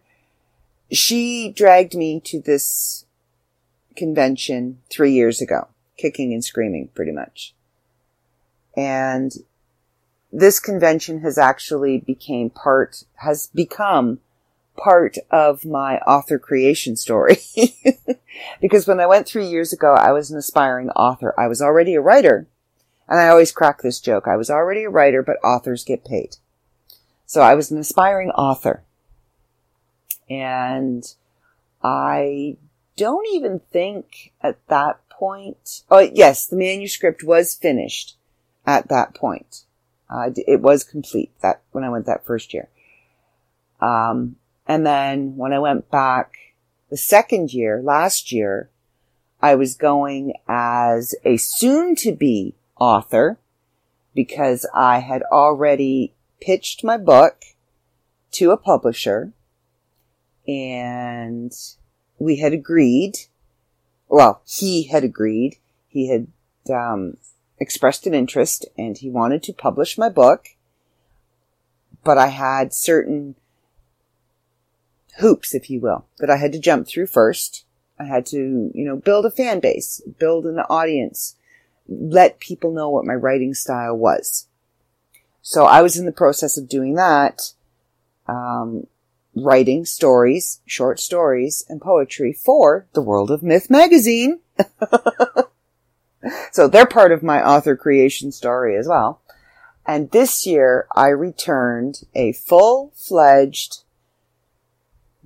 she 0.91 1.51
dragged 1.51 1.95
me 1.95 2.19
to 2.21 2.41
this 2.41 3.05
convention 3.95 4.79
three 4.89 5.12
years 5.12 5.41
ago, 5.41 5.67
kicking 5.97 6.34
and 6.34 6.43
screaming 6.43 6.89
pretty 6.93 7.12
much. 7.12 7.53
And 8.80 9.34
this 10.32 10.62
convention 10.62 11.20
has 11.20 11.38
actually 11.38 11.98
became 11.98 12.50
part, 12.50 13.04
has 13.15 13.48
become 13.54 14.20
part 14.78 15.18
of 15.30 15.65
my 15.65 15.98
author 15.98 16.39
creation 16.39 16.96
story. 16.96 17.39
because 18.62 18.88
when 18.88 19.02
I 19.02 19.06
went 19.06 19.28
three 19.28 19.48
years 19.48 19.74
ago, 19.74 19.96
I 19.96 20.13
was 20.13 20.32
an 20.32 20.38
aspiring 20.38 20.92
author. 20.92 21.38
I 21.38 21.50
was 21.50 21.62
already 21.62 21.94
a 21.96 22.02
writer. 22.02 22.48
And 23.10 23.20
I 23.20 23.28
always 23.28 23.52
crack 23.52 23.82
this 23.82 24.00
joke. 24.00 24.30
I 24.30 24.38
was 24.38 24.50
already 24.50 24.86
a 24.86 24.89
writer, 24.89 25.22
but 25.24 25.44
authors 25.44 25.84
get 25.84 26.06
paid. 26.06 26.38
So 27.26 27.42
I 27.42 27.56
was 27.56 27.72
an 27.72 27.80
aspiring 27.80 28.30
author. 28.30 28.84
And 30.30 31.04
I 31.84 32.56
don't 32.96 33.28
even 33.34 33.60
think 33.74 34.32
at 34.39 34.65
that 34.70 35.02
point, 35.10 35.84
oh 35.92 36.00
yes, 36.00 36.46
the 36.46 36.56
manuscript 36.56 37.26
was 37.26 37.56
finished 37.56 38.15
at 38.65 38.89
that 38.89 39.13
point. 39.13 39.63
Uh, 40.10 40.32
it 40.48 40.62
was 40.62 40.84
complete 40.84 41.32
that 41.41 41.62
when 41.72 41.84
I 41.84 41.89
went 41.89 42.06
that 42.08 42.26
first 42.26 42.54
year. 42.54 42.67
Um, 43.80 44.38
and 44.67 44.86
then 44.86 45.36
when 45.38 45.54
I 45.54 45.60
went 45.60 45.89
back 45.89 46.34
the 46.89 46.98
second 46.98 47.54
year, 47.54 47.82
last 47.82 48.32
year, 48.32 48.69
I 49.41 49.56
was 49.56 49.76
going 49.76 50.34
as 50.48 51.15
a 51.24 51.38
soon 51.38 51.95
to 51.98 52.12
be 52.12 52.56
author 52.80 53.39
because 54.13 54.65
I 54.74 55.00
had 55.00 55.24
already 55.32 56.13
pitched 56.41 56.84
my 56.84 56.98
book 56.98 57.43
to 58.32 58.52
a 58.52 58.58
publisher 58.58 59.32
and 60.48 61.54
we 62.17 62.38
had 62.38 62.54
agreed. 62.54 63.19
Well, 64.08 64.41
he 64.45 64.84
had 64.84 65.04
agreed. 65.04 65.58
He 65.88 66.10
had 66.10 66.28
um, 66.69 67.17
expressed 67.60 68.08
an 68.08 68.13
interest 68.13 68.65
and 68.78 68.98
he 68.98 69.10
wanted 69.10 69.43
to 69.43 69.54
publish 69.54 69.98
my 69.98 70.10
book. 70.10 70.50
But 72.04 72.17
I 72.17 72.28
had 72.28 72.74
certain 72.74 73.36
hoops, 75.19 75.54
if 75.54 75.69
you 75.69 75.80
will, 75.80 76.06
that 76.19 76.30
I 76.30 76.38
had 76.38 76.52
to 76.54 76.60
jump 76.60 76.88
through 76.88 77.08
first. 77.08 77.65
I 78.00 78.06
had 78.06 78.26
to, 78.28 78.72
you 78.74 78.86
know, 78.86 78.95
build 78.95 79.26
a 79.26 79.32
fan 79.32 79.60
base, 79.60 80.02
build 80.17 80.45
an 80.45 80.60
audience, 80.69 81.36
let 81.88 82.39
people 82.39 82.72
know 82.72 82.89
what 82.89 83.06
my 83.06 83.15
writing 83.15 83.54
style 83.54 83.98
was. 83.98 84.48
So 85.41 85.65
I 85.65 85.82
was 85.82 85.98
in 85.98 86.06
the 86.06 86.12
process 86.12 86.58
of 86.58 86.69
doing 86.69 86.95
that, 86.95 87.54
um, 88.28 88.88
writing 89.36 89.86
stories, 89.86 90.62
short 90.65 91.00
stories, 91.00 91.65
and 91.67 91.82
poetry 91.82 92.34
for 92.34 92.88
the 92.93 93.02
World 93.02 93.32
of 93.32 93.43
Myth 93.43 93.69
magazine. 93.69 94.39
so 96.52 96.68
they're 96.68 96.86
part 96.86 97.12
of 97.12 97.24
my 97.24 97.44
author 97.44 97.76
creation 97.76 98.32
story 98.32 98.78
as 98.78 98.88
well. 98.88 99.22
And 99.86 100.12
this 100.12 100.46
year 100.46 100.88
I 100.96 101.08
returned 101.08 102.02
a 102.13 102.34
full-fledged 102.34 103.84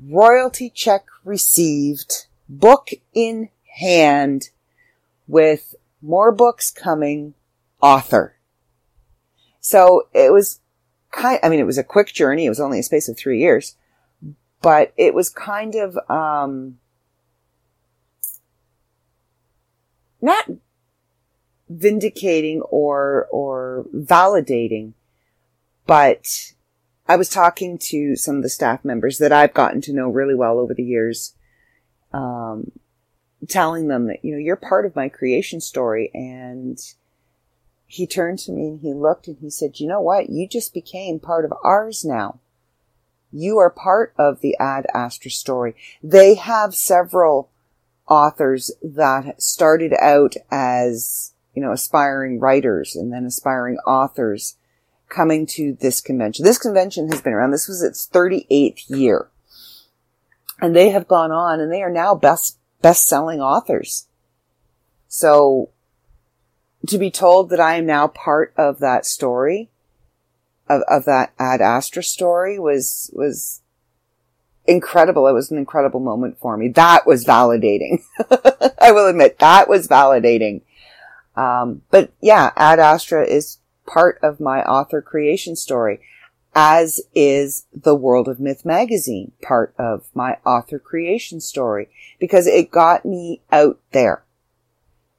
royalty 0.02 0.70
check 0.70 1.06
received, 1.24 2.28
book 2.48 2.90
in 3.14 3.50
hand, 3.78 4.50
with 5.28 5.76
more 6.02 6.32
books 6.32 6.70
coming, 6.70 7.34
author. 7.82 8.36
So 9.60 10.08
it 10.14 10.32
was 10.32 10.60
kind, 11.12 11.40
I 11.44 11.50
mean, 11.50 11.60
it 11.60 11.66
was 11.66 11.78
a 11.78 11.84
quick 11.84 12.08
journey. 12.08 12.46
It 12.46 12.50
was 12.50 12.60
only 12.60 12.80
a 12.80 12.84
space 12.84 13.08
of 13.08 13.18
three 13.18 13.40
years, 13.40 13.76
but 14.62 14.94
it 14.98 15.14
was 15.14 15.30
kind 15.30 15.76
of, 15.76 15.98
um, 16.10 16.80
not 20.22 20.50
vindicating 21.74 22.62
or, 22.62 23.28
or 23.32 23.86
validating, 23.94 24.94
but 25.86 26.54
I 27.08 27.16
was 27.18 27.30
talking 27.30 27.78
to 27.90 28.16
some 28.16 28.38
of 28.38 28.44
the 28.44 28.50
staff 28.50 28.86
members 28.86 29.18
that 29.18 29.34
I've 29.34 29.54
gotten 29.54 29.82
to 29.82 29.94
know 29.94 30.08
really 30.08 30.36
well 30.36 30.58
over 30.58 30.74
the 30.74 30.84
years, 30.84 31.34
um, 32.14 32.72
telling 33.50 33.90
them 33.90 34.08
that, 34.08 34.24
you 34.24 34.32
know, 34.32 34.38
you're 34.38 34.56
part 34.56 34.86
of 34.86 34.96
my 34.96 35.10
creation 35.10 35.60
story. 35.60 36.10
And 36.14 36.80
he 37.86 38.08
turned 38.08 38.40
to 38.40 38.52
me 38.52 38.68
and 38.68 38.80
he 38.80 38.94
looked 38.94 39.28
and 39.28 39.38
he 39.40 39.50
said, 39.50 39.80
you 39.80 39.88
know 39.88 40.02
what? 40.02 40.30
You 40.30 40.48
just 40.48 40.74
became 40.74 41.20
part 41.20 41.44
of 41.44 41.54
ours 41.64 42.06
now. 42.06 42.40
You 43.32 43.58
are 43.58 43.70
part 43.70 44.14
of 44.18 44.40
the 44.40 44.56
Ad 44.60 44.86
Astra 44.94 45.32
story. 45.32 45.76
They 46.02 46.36
have 46.36 46.74
several 46.74 47.50
authors 48.08 48.72
that 48.82 49.42
started 49.42 49.94
out 50.00 50.36
as, 50.50 51.33
you 51.54 51.62
know, 51.62 51.72
aspiring 51.72 52.40
writers 52.40 52.96
and 52.96 53.12
then 53.12 53.26
aspiring 53.26 53.78
authors 53.86 54.56
coming 55.10 55.46
to 55.46 55.78
this 55.80 56.02
convention. 56.02 56.44
This 56.44 56.58
convention 56.58 57.10
has 57.12 57.22
been 57.22 57.34
around. 57.34 57.52
This 57.52 57.68
was 57.68 57.84
its 57.84 58.08
38th 58.08 58.90
year. 58.90 59.30
And 60.60 60.76
they 60.76 60.90
have 60.90 61.08
gone 61.08 61.32
on 61.32 61.60
and 61.60 61.72
they 61.72 61.84
are 61.84 61.92
now 61.92 62.16
best, 62.16 62.58
best 62.82 63.08
selling 63.08 63.40
authors. 63.40 64.08
So 65.08 65.70
to 66.88 66.98
be 66.98 67.12
told 67.12 67.50
that 67.50 67.60
I 67.60 67.76
am 67.76 67.86
now 67.86 68.08
part 68.08 68.54
of 68.58 68.80
that 68.80 69.06
story, 69.06 69.70
of, 70.68 70.82
of 70.90 71.06
that 71.06 71.34
Ad 71.38 71.62
Astra 71.62 72.04
story 72.04 72.58
was, 72.58 73.12
was 73.14 73.62
incredible. 74.66 75.28
It 75.28 75.34
was 75.34 75.52
an 75.52 75.58
incredible 75.58 76.00
moment 76.00 76.40
for 76.40 76.58
me. 76.58 76.70
That 76.70 77.06
was 77.06 77.26
validating. 77.26 78.02
I 78.80 78.92
will 78.92 79.08
admit 79.08 79.40
that 79.40 79.68
was 79.68 79.88
validating. 79.88 80.62
Um, 81.36 81.82
but 81.90 82.12
yeah, 82.22 82.52
Ad 82.56 82.80
Astra 82.80 83.26
is 83.26 83.60
part 83.86 84.20
of 84.22 84.40
my 84.40 84.64
author 84.64 85.02
creation 85.02 85.56
story, 85.56 86.00
as 86.56 87.02
is 87.16 87.66
the 87.74 87.96
World 87.96 88.28
of 88.28 88.40
Myth 88.40 88.64
magazine 88.64 89.32
part 89.42 89.74
of 89.78 90.06
my 90.14 90.38
author 90.46 90.80
creation 90.80 91.42
story, 91.42 91.90
because 92.20 92.48
it 92.48 92.72
got 92.72 93.06
me 93.06 93.42
out 93.52 93.80
there. 93.92 94.24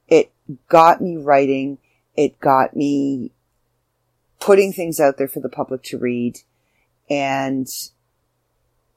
It 0.09 0.33
got 0.69 1.01
me 1.01 1.17
writing. 1.17 1.79
It 2.17 2.39
got 2.39 2.77
me 2.77 3.33
putting 4.39 4.73
things 4.73 5.01
out 5.01 5.17
there 5.17 5.27
for 5.27 5.41
the 5.41 5.49
public 5.49 5.83
to 5.83 5.99
read 5.99 6.41
and 7.11 7.67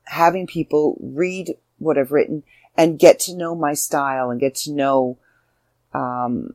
having 0.04 0.46
people 0.46 0.98
read 1.02 1.56
what 1.80 1.98
I've 1.98 2.12
written 2.12 2.44
and 2.78 3.00
get 3.00 3.20
to 3.22 3.36
know 3.36 3.56
my 3.56 3.74
style 3.74 4.30
and 4.30 4.40
get 4.40 4.56
to 4.56 4.72
know, 4.72 5.18
um, 5.94 6.54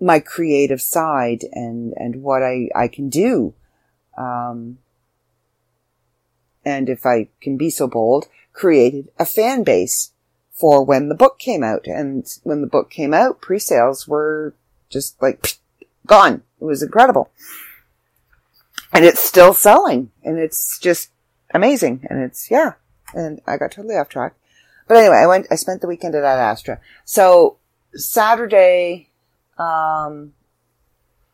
my 0.00 0.20
creative 0.20 0.80
side 0.80 1.44
and, 1.52 1.94
and 1.96 2.22
what 2.22 2.42
I, 2.42 2.68
I 2.74 2.88
can 2.88 3.08
do. 3.08 3.54
Um, 4.16 4.78
and 6.64 6.88
if 6.88 7.06
I 7.06 7.28
can 7.40 7.56
be 7.56 7.70
so 7.70 7.86
bold, 7.86 8.26
created 8.52 9.08
a 9.18 9.24
fan 9.24 9.62
base 9.62 10.12
for 10.50 10.84
when 10.84 11.08
the 11.08 11.14
book 11.14 11.38
came 11.38 11.62
out. 11.62 11.86
And 11.86 12.26
when 12.42 12.60
the 12.60 12.66
book 12.66 12.90
came 12.90 13.14
out, 13.14 13.40
pre-sales 13.40 14.08
were 14.08 14.54
just 14.90 15.20
like 15.22 15.58
gone. 16.06 16.42
It 16.60 16.64
was 16.64 16.82
incredible. 16.82 17.30
And 18.92 19.04
it's 19.04 19.22
still 19.22 19.52
selling 19.52 20.10
and 20.24 20.38
it's 20.38 20.78
just 20.78 21.10
amazing. 21.52 22.06
And 22.08 22.20
it's, 22.20 22.50
yeah. 22.50 22.72
And 23.14 23.40
I 23.46 23.56
got 23.56 23.72
totally 23.72 23.96
off 23.96 24.08
track. 24.08 24.34
But 24.88 24.96
anyway, 24.96 25.16
I 25.16 25.26
went, 25.26 25.46
I 25.50 25.56
spent 25.56 25.80
the 25.80 25.88
weekend 25.88 26.14
at 26.14 26.24
Ad 26.24 26.38
Astra. 26.38 26.80
So 27.04 27.58
Saturday, 27.94 29.05
um, 29.58 30.32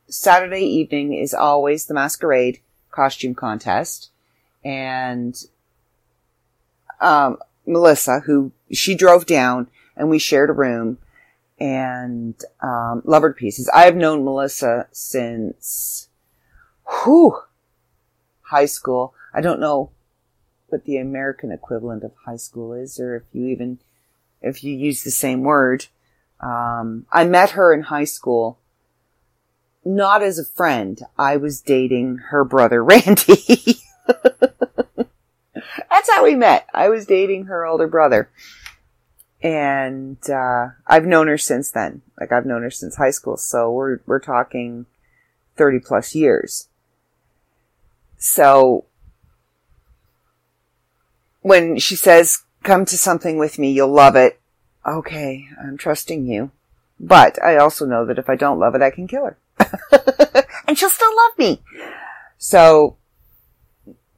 Saturday 0.08 0.64
evening 0.64 1.14
is 1.14 1.34
always 1.34 1.86
the 1.86 1.94
masquerade 1.94 2.60
costume 2.90 3.34
contest. 3.34 4.10
And, 4.64 5.42
um, 7.00 7.38
Melissa, 7.66 8.20
who 8.20 8.52
she 8.70 8.94
drove 8.94 9.26
down 9.26 9.68
and 9.96 10.08
we 10.08 10.18
shared 10.18 10.50
a 10.50 10.54
room 10.54 10.98
and, 11.58 12.34
um, 12.60 13.02
Lover 13.04 13.32
Pieces. 13.32 13.68
I 13.72 13.84
have 13.84 13.96
known 13.96 14.24
Melissa 14.24 14.88
since, 14.92 16.08
whew, 16.86 17.38
high 18.42 18.66
school. 18.66 19.14
I 19.34 19.40
don't 19.40 19.60
know 19.60 19.90
what 20.68 20.84
the 20.84 20.98
American 20.98 21.50
equivalent 21.50 22.04
of 22.04 22.12
high 22.24 22.36
school 22.36 22.72
is 22.72 23.00
or 23.00 23.16
if 23.16 23.22
you 23.32 23.46
even, 23.46 23.78
if 24.40 24.62
you 24.62 24.74
use 24.74 25.02
the 25.02 25.10
same 25.10 25.42
word. 25.42 25.86
Um, 26.42 27.06
I 27.12 27.24
met 27.24 27.50
her 27.50 27.72
in 27.72 27.82
high 27.82 28.04
school, 28.04 28.58
not 29.84 30.22
as 30.22 30.38
a 30.38 30.44
friend. 30.44 31.00
I 31.16 31.36
was 31.36 31.60
dating 31.60 32.16
her 32.30 32.44
brother, 32.44 32.82
Randy. 32.84 33.78
That's 35.90 36.10
how 36.10 36.24
we 36.24 36.34
met. 36.34 36.66
I 36.74 36.88
was 36.88 37.06
dating 37.06 37.44
her 37.44 37.64
older 37.64 37.86
brother. 37.86 38.28
And, 39.40 40.18
uh, 40.28 40.68
I've 40.86 41.06
known 41.06 41.28
her 41.28 41.38
since 41.38 41.70
then. 41.70 42.02
Like 42.20 42.32
I've 42.32 42.46
known 42.46 42.62
her 42.62 42.70
since 42.70 42.96
high 42.96 43.10
school. 43.10 43.36
So 43.36 43.70
we're, 43.70 44.00
we're 44.06 44.20
talking 44.20 44.86
30 45.56 45.80
plus 45.80 46.14
years. 46.14 46.68
So 48.18 48.84
when 51.40 51.78
she 51.78 51.96
says, 51.96 52.44
come 52.62 52.84
to 52.86 52.96
something 52.96 53.38
with 53.38 53.58
me, 53.58 53.72
you'll 53.72 53.92
love 53.92 54.16
it 54.16 54.40
okay, 54.86 55.46
I'm 55.62 55.76
trusting 55.76 56.26
you. 56.26 56.50
But 56.98 57.42
I 57.42 57.56
also 57.56 57.84
know 57.84 58.06
that 58.06 58.18
if 58.18 58.30
I 58.30 58.36
don't 58.36 58.60
love 58.60 58.74
it, 58.74 58.82
I 58.82 58.90
can 58.90 59.08
kill 59.08 59.24
her. 59.24 59.38
and 60.66 60.78
she'll 60.78 60.88
still 60.88 61.14
love 61.16 61.38
me. 61.38 61.62
So 62.38 62.96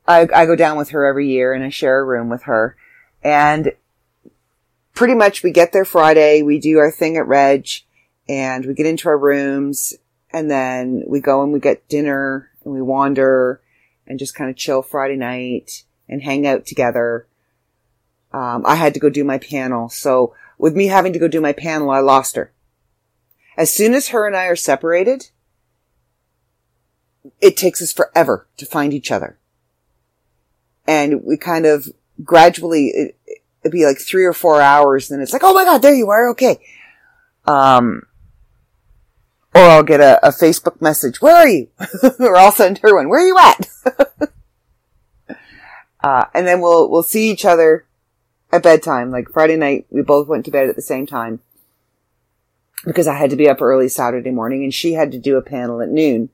I, 0.06 0.28
I 0.34 0.46
go 0.46 0.56
down 0.56 0.76
with 0.76 0.90
her 0.90 1.06
every 1.06 1.28
year 1.28 1.52
and 1.54 1.64
I 1.64 1.70
share 1.70 2.00
a 2.00 2.04
room 2.04 2.28
with 2.28 2.42
her. 2.42 2.76
And 3.22 3.72
pretty 4.92 5.14
much 5.14 5.42
we 5.42 5.50
get 5.50 5.72
there 5.72 5.84
Friday, 5.84 6.42
we 6.42 6.58
do 6.58 6.78
our 6.78 6.90
thing 6.90 7.16
at 7.16 7.26
Reg 7.26 7.66
and 8.28 8.66
we 8.66 8.74
get 8.74 8.86
into 8.86 9.08
our 9.08 9.18
rooms 9.18 9.94
and 10.30 10.50
then 10.50 11.04
we 11.06 11.20
go 11.20 11.42
and 11.42 11.52
we 11.52 11.60
get 11.60 11.88
dinner 11.88 12.50
and 12.64 12.74
we 12.74 12.82
wander 12.82 13.60
and 14.06 14.18
just 14.18 14.34
kind 14.34 14.50
of 14.50 14.56
chill 14.56 14.82
Friday 14.82 15.16
night 15.16 15.84
and 16.08 16.22
hang 16.22 16.46
out 16.46 16.66
together. 16.66 17.26
Um, 18.32 18.64
I 18.66 18.74
had 18.74 18.94
to 18.94 19.00
go 19.00 19.08
do 19.08 19.24
my 19.24 19.38
panel. 19.38 19.88
So 19.88 20.34
with 20.64 20.74
me 20.74 20.86
having 20.86 21.12
to 21.12 21.18
go 21.18 21.28
do 21.28 21.42
my 21.42 21.52
panel, 21.52 21.90
I 21.90 21.98
lost 21.98 22.36
her. 22.36 22.50
As 23.54 23.70
soon 23.70 23.92
as 23.92 24.08
her 24.08 24.26
and 24.26 24.34
I 24.34 24.46
are 24.46 24.56
separated, 24.56 25.28
it 27.38 27.58
takes 27.58 27.82
us 27.82 27.92
forever 27.92 28.48
to 28.56 28.64
find 28.64 28.94
each 28.94 29.12
other. 29.12 29.38
And 30.86 31.22
we 31.22 31.36
kind 31.36 31.66
of 31.66 31.88
gradually, 32.22 32.86
it, 32.86 33.18
would 33.62 33.72
be 33.72 33.84
like 33.84 33.98
three 34.00 34.24
or 34.24 34.32
four 34.32 34.62
hours, 34.62 35.08
then 35.08 35.20
it's 35.20 35.34
like, 35.34 35.44
oh 35.44 35.52
my 35.52 35.64
god, 35.64 35.82
there 35.82 35.92
you 35.92 36.08
are, 36.08 36.30
okay. 36.30 36.58
Um, 37.44 38.04
or 39.54 39.60
I'll 39.60 39.82
get 39.82 40.00
a, 40.00 40.26
a 40.26 40.30
Facebook 40.30 40.80
message, 40.80 41.20
where 41.20 41.36
are 41.36 41.46
you? 41.48 41.68
or 42.18 42.38
I'll 42.38 42.52
send 42.52 42.78
her 42.78 42.96
one, 42.96 43.10
where 43.10 43.20
are 43.20 43.26
you 43.26 43.36
at? 43.38 43.68
uh, 46.02 46.24
and 46.32 46.46
then 46.46 46.62
we'll, 46.62 46.88
we'll 46.88 47.02
see 47.02 47.30
each 47.30 47.44
other 47.44 47.84
at 48.54 48.62
bedtime. 48.62 49.10
Like 49.10 49.30
Friday 49.30 49.56
night, 49.56 49.86
we 49.90 50.02
both 50.02 50.28
went 50.28 50.44
to 50.44 50.50
bed 50.50 50.68
at 50.68 50.76
the 50.76 50.82
same 50.82 51.06
time 51.06 51.40
because 52.84 53.08
I 53.08 53.16
had 53.16 53.30
to 53.30 53.36
be 53.36 53.48
up 53.48 53.60
early 53.60 53.88
Saturday 53.88 54.30
morning 54.30 54.62
and 54.62 54.72
she 54.72 54.92
had 54.92 55.10
to 55.12 55.18
do 55.18 55.36
a 55.36 55.42
panel 55.42 55.80
at 55.80 55.88
noon. 55.88 56.30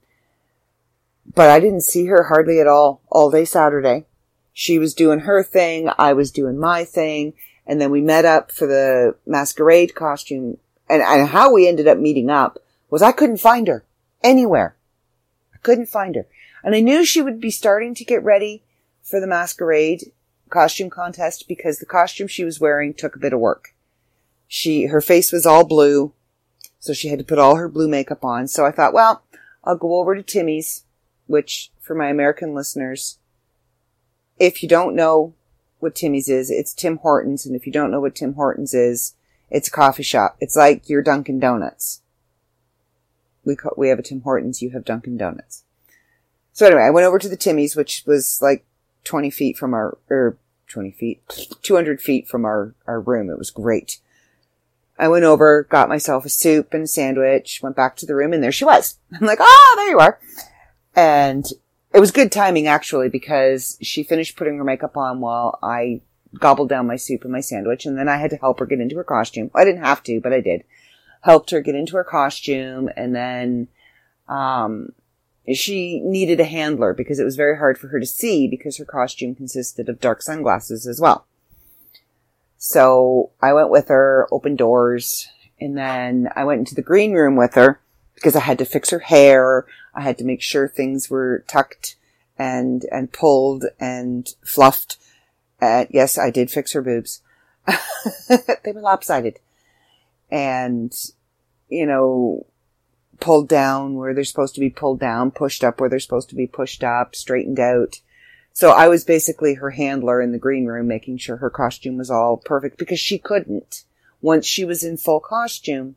But 1.34 1.48
I 1.48 1.60
didn't 1.60 1.82
see 1.82 2.06
her 2.06 2.24
hardly 2.24 2.60
at 2.60 2.66
all 2.66 3.00
all 3.08 3.30
day 3.30 3.44
Saturday. 3.44 4.06
She 4.52 4.78
was 4.78 4.94
doing 4.94 5.20
her 5.20 5.42
thing. 5.42 5.88
I 5.98 6.12
was 6.12 6.30
doing 6.30 6.58
my 6.58 6.84
thing. 6.84 7.34
And 7.66 7.80
then 7.80 7.90
we 7.90 8.00
met 8.00 8.24
up 8.24 8.50
for 8.50 8.66
the 8.66 9.14
masquerade 9.26 9.94
costume. 9.94 10.58
And, 10.88 11.02
and 11.02 11.28
how 11.28 11.52
we 11.52 11.68
ended 11.68 11.86
up 11.86 11.98
meeting 11.98 12.30
up 12.30 12.58
was 12.90 13.00
I 13.00 13.12
couldn't 13.12 13.36
find 13.38 13.68
her 13.68 13.84
anywhere. 14.24 14.76
I 15.54 15.58
couldn't 15.58 15.86
find 15.86 16.16
her. 16.16 16.26
And 16.64 16.74
I 16.74 16.80
knew 16.80 17.04
she 17.04 17.22
would 17.22 17.40
be 17.40 17.50
starting 17.50 17.94
to 17.94 18.04
get 18.04 18.24
ready 18.24 18.64
for 19.02 19.20
the 19.20 19.26
masquerade 19.26 20.12
costume 20.50 20.90
contest 20.90 21.46
because 21.48 21.78
the 21.78 21.86
costume 21.86 22.28
she 22.28 22.44
was 22.44 22.60
wearing 22.60 22.92
took 22.94 23.16
a 23.16 23.20
bit 23.20 23.32
of 23.32 23.40
work. 23.40 23.74
She, 24.48 24.86
her 24.86 25.00
face 25.00 25.32
was 25.32 25.46
all 25.46 25.64
blue, 25.64 26.12
so 26.78 26.92
she 26.92 27.08
had 27.08 27.18
to 27.18 27.24
put 27.24 27.38
all 27.38 27.56
her 27.56 27.68
blue 27.68 27.88
makeup 27.88 28.24
on. 28.24 28.48
So 28.48 28.66
I 28.66 28.72
thought, 28.72 28.92
well, 28.92 29.22
I'll 29.64 29.76
go 29.76 29.98
over 29.98 30.14
to 30.14 30.22
Timmy's, 30.22 30.84
which 31.26 31.70
for 31.80 31.94
my 31.94 32.08
American 32.08 32.54
listeners, 32.54 33.18
if 34.38 34.62
you 34.62 34.68
don't 34.68 34.96
know 34.96 35.34
what 35.78 35.94
Timmy's 35.94 36.28
is, 36.28 36.50
it's 36.50 36.74
Tim 36.74 36.98
Hortons. 36.98 37.46
And 37.46 37.54
if 37.54 37.66
you 37.66 37.72
don't 37.72 37.90
know 37.90 38.00
what 38.00 38.14
Tim 38.14 38.34
Hortons 38.34 38.74
is, 38.74 39.14
it's 39.50 39.68
a 39.68 39.72
coffee 39.72 40.02
shop. 40.02 40.36
It's 40.40 40.56
like 40.56 40.88
your 40.88 41.02
Dunkin' 41.02 41.40
Donuts. 41.40 42.02
We 43.44 43.56
we 43.76 43.88
have 43.88 43.98
a 43.98 44.02
Tim 44.02 44.20
Hortons, 44.22 44.62
you 44.62 44.70
have 44.70 44.84
Dunkin' 44.84 45.16
Donuts. 45.16 45.64
So 46.52 46.66
anyway, 46.66 46.82
I 46.82 46.90
went 46.90 47.06
over 47.06 47.18
to 47.18 47.28
the 47.28 47.36
Timmy's, 47.36 47.76
which 47.76 48.04
was 48.06 48.40
like 48.42 48.64
20 49.04 49.30
feet 49.30 49.56
from 49.56 49.74
our, 49.74 49.98
or 50.08 50.36
20 50.68 50.90
feet, 50.92 51.22
200 51.62 52.00
feet 52.00 52.28
from 52.28 52.44
our, 52.44 52.74
our 52.86 53.00
room. 53.00 53.30
It 53.30 53.38
was 53.38 53.50
great. 53.50 53.98
I 54.98 55.08
went 55.08 55.24
over, 55.24 55.64
got 55.64 55.88
myself 55.88 56.26
a 56.26 56.28
soup 56.28 56.74
and 56.74 56.84
a 56.84 56.86
sandwich, 56.86 57.60
went 57.62 57.74
back 57.74 57.96
to 57.96 58.06
the 58.06 58.14
room, 58.14 58.34
and 58.34 58.42
there 58.42 58.52
she 58.52 58.66
was. 58.66 58.98
I'm 59.20 59.26
like, 59.26 59.38
oh, 59.40 59.74
there 59.76 59.90
you 59.90 59.98
are. 59.98 60.20
And 60.94 61.46
it 61.92 62.00
was 62.00 62.12
good 62.12 62.30
timing 62.30 62.66
actually 62.66 63.08
because 63.08 63.78
she 63.80 64.02
finished 64.02 64.36
putting 64.36 64.58
her 64.58 64.64
makeup 64.64 64.96
on 64.96 65.20
while 65.20 65.58
I 65.62 66.02
gobbled 66.38 66.68
down 66.68 66.86
my 66.86 66.96
soup 66.96 67.22
and 67.24 67.32
my 67.32 67.40
sandwich 67.40 67.84
and 67.84 67.98
then 67.98 68.08
I 68.08 68.16
had 68.18 68.30
to 68.30 68.36
help 68.36 68.60
her 68.60 68.66
get 68.66 68.80
into 68.80 68.96
her 68.96 69.04
costume. 69.04 69.50
I 69.54 69.64
didn't 69.64 69.82
have 69.82 70.02
to, 70.04 70.20
but 70.20 70.32
I 70.32 70.40
did. 70.40 70.64
Helped 71.22 71.50
her 71.50 71.60
get 71.60 71.74
into 71.74 71.96
her 71.96 72.04
costume 72.04 72.88
and 72.96 73.14
then, 73.14 73.68
um, 74.28 74.92
she 75.56 76.00
needed 76.00 76.40
a 76.40 76.44
handler 76.44 76.94
because 76.94 77.18
it 77.18 77.24
was 77.24 77.36
very 77.36 77.58
hard 77.58 77.78
for 77.78 77.88
her 77.88 78.00
to 78.00 78.06
see 78.06 78.46
because 78.46 78.76
her 78.76 78.84
costume 78.84 79.34
consisted 79.34 79.88
of 79.88 80.00
dark 80.00 80.22
sunglasses 80.22 80.86
as 80.86 81.00
well. 81.00 81.26
So 82.58 83.30
I 83.40 83.52
went 83.52 83.70
with 83.70 83.88
her, 83.88 84.28
opened 84.30 84.58
doors, 84.58 85.28
and 85.60 85.76
then 85.76 86.28
I 86.36 86.44
went 86.44 86.58
into 86.58 86.74
the 86.74 86.82
green 86.82 87.14
room 87.14 87.36
with 87.36 87.54
her 87.54 87.80
because 88.14 88.36
I 88.36 88.40
had 88.40 88.58
to 88.58 88.66
fix 88.66 88.90
her 88.90 88.98
hair. 88.98 89.66
I 89.94 90.02
had 90.02 90.18
to 90.18 90.24
make 90.24 90.42
sure 90.42 90.68
things 90.68 91.08
were 91.08 91.44
tucked 91.48 91.96
and, 92.38 92.84
and 92.92 93.12
pulled 93.12 93.64
and 93.78 94.28
fluffed. 94.44 94.98
Yes, 95.60 96.18
I 96.18 96.30
did 96.30 96.50
fix 96.50 96.72
her 96.72 96.82
boobs. 96.82 97.22
they 98.28 98.72
were 98.72 98.80
lopsided. 98.80 99.38
And, 100.30 100.92
you 101.68 101.86
know, 101.86 102.46
pulled 103.20 103.48
down 103.48 103.94
where 103.94 104.14
they're 104.14 104.24
supposed 104.24 104.54
to 104.54 104.60
be 104.60 104.70
pulled 104.70 105.00
down, 105.00 105.30
pushed 105.30 105.62
up 105.62 105.80
where 105.80 105.88
they're 105.88 106.00
supposed 106.00 106.28
to 106.30 106.34
be 106.34 106.46
pushed 106.46 106.82
up, 106.82 107.14
straightened 107.14 107.60
out. 107.60 108.00
So 108.52 108.70
I 108.70 108.88
was 108.88 109.04
basically 109.04 109.54
her 109.54 109.70
handler 109.70 110.20
in 110.20 110.32
the 110.32 110.38
green 110.38 110.66
room, 110.66 110.88
making 110.88 111.18
sure 111.18 111.36
her 111.36 111.50
costume 111.50 111.96
was 111.96 112.10
all 112.10 112.36
perfect 112.36 112.78
because 112.78 112.98
she 112.98 113.18
couldn't. 113.18 113.84
Once 114.20 114.46
she 114.46 114.64
was 114.64 114.82
in 114.82 114.96
full 114.96 115.20
costume, 115.20 115.96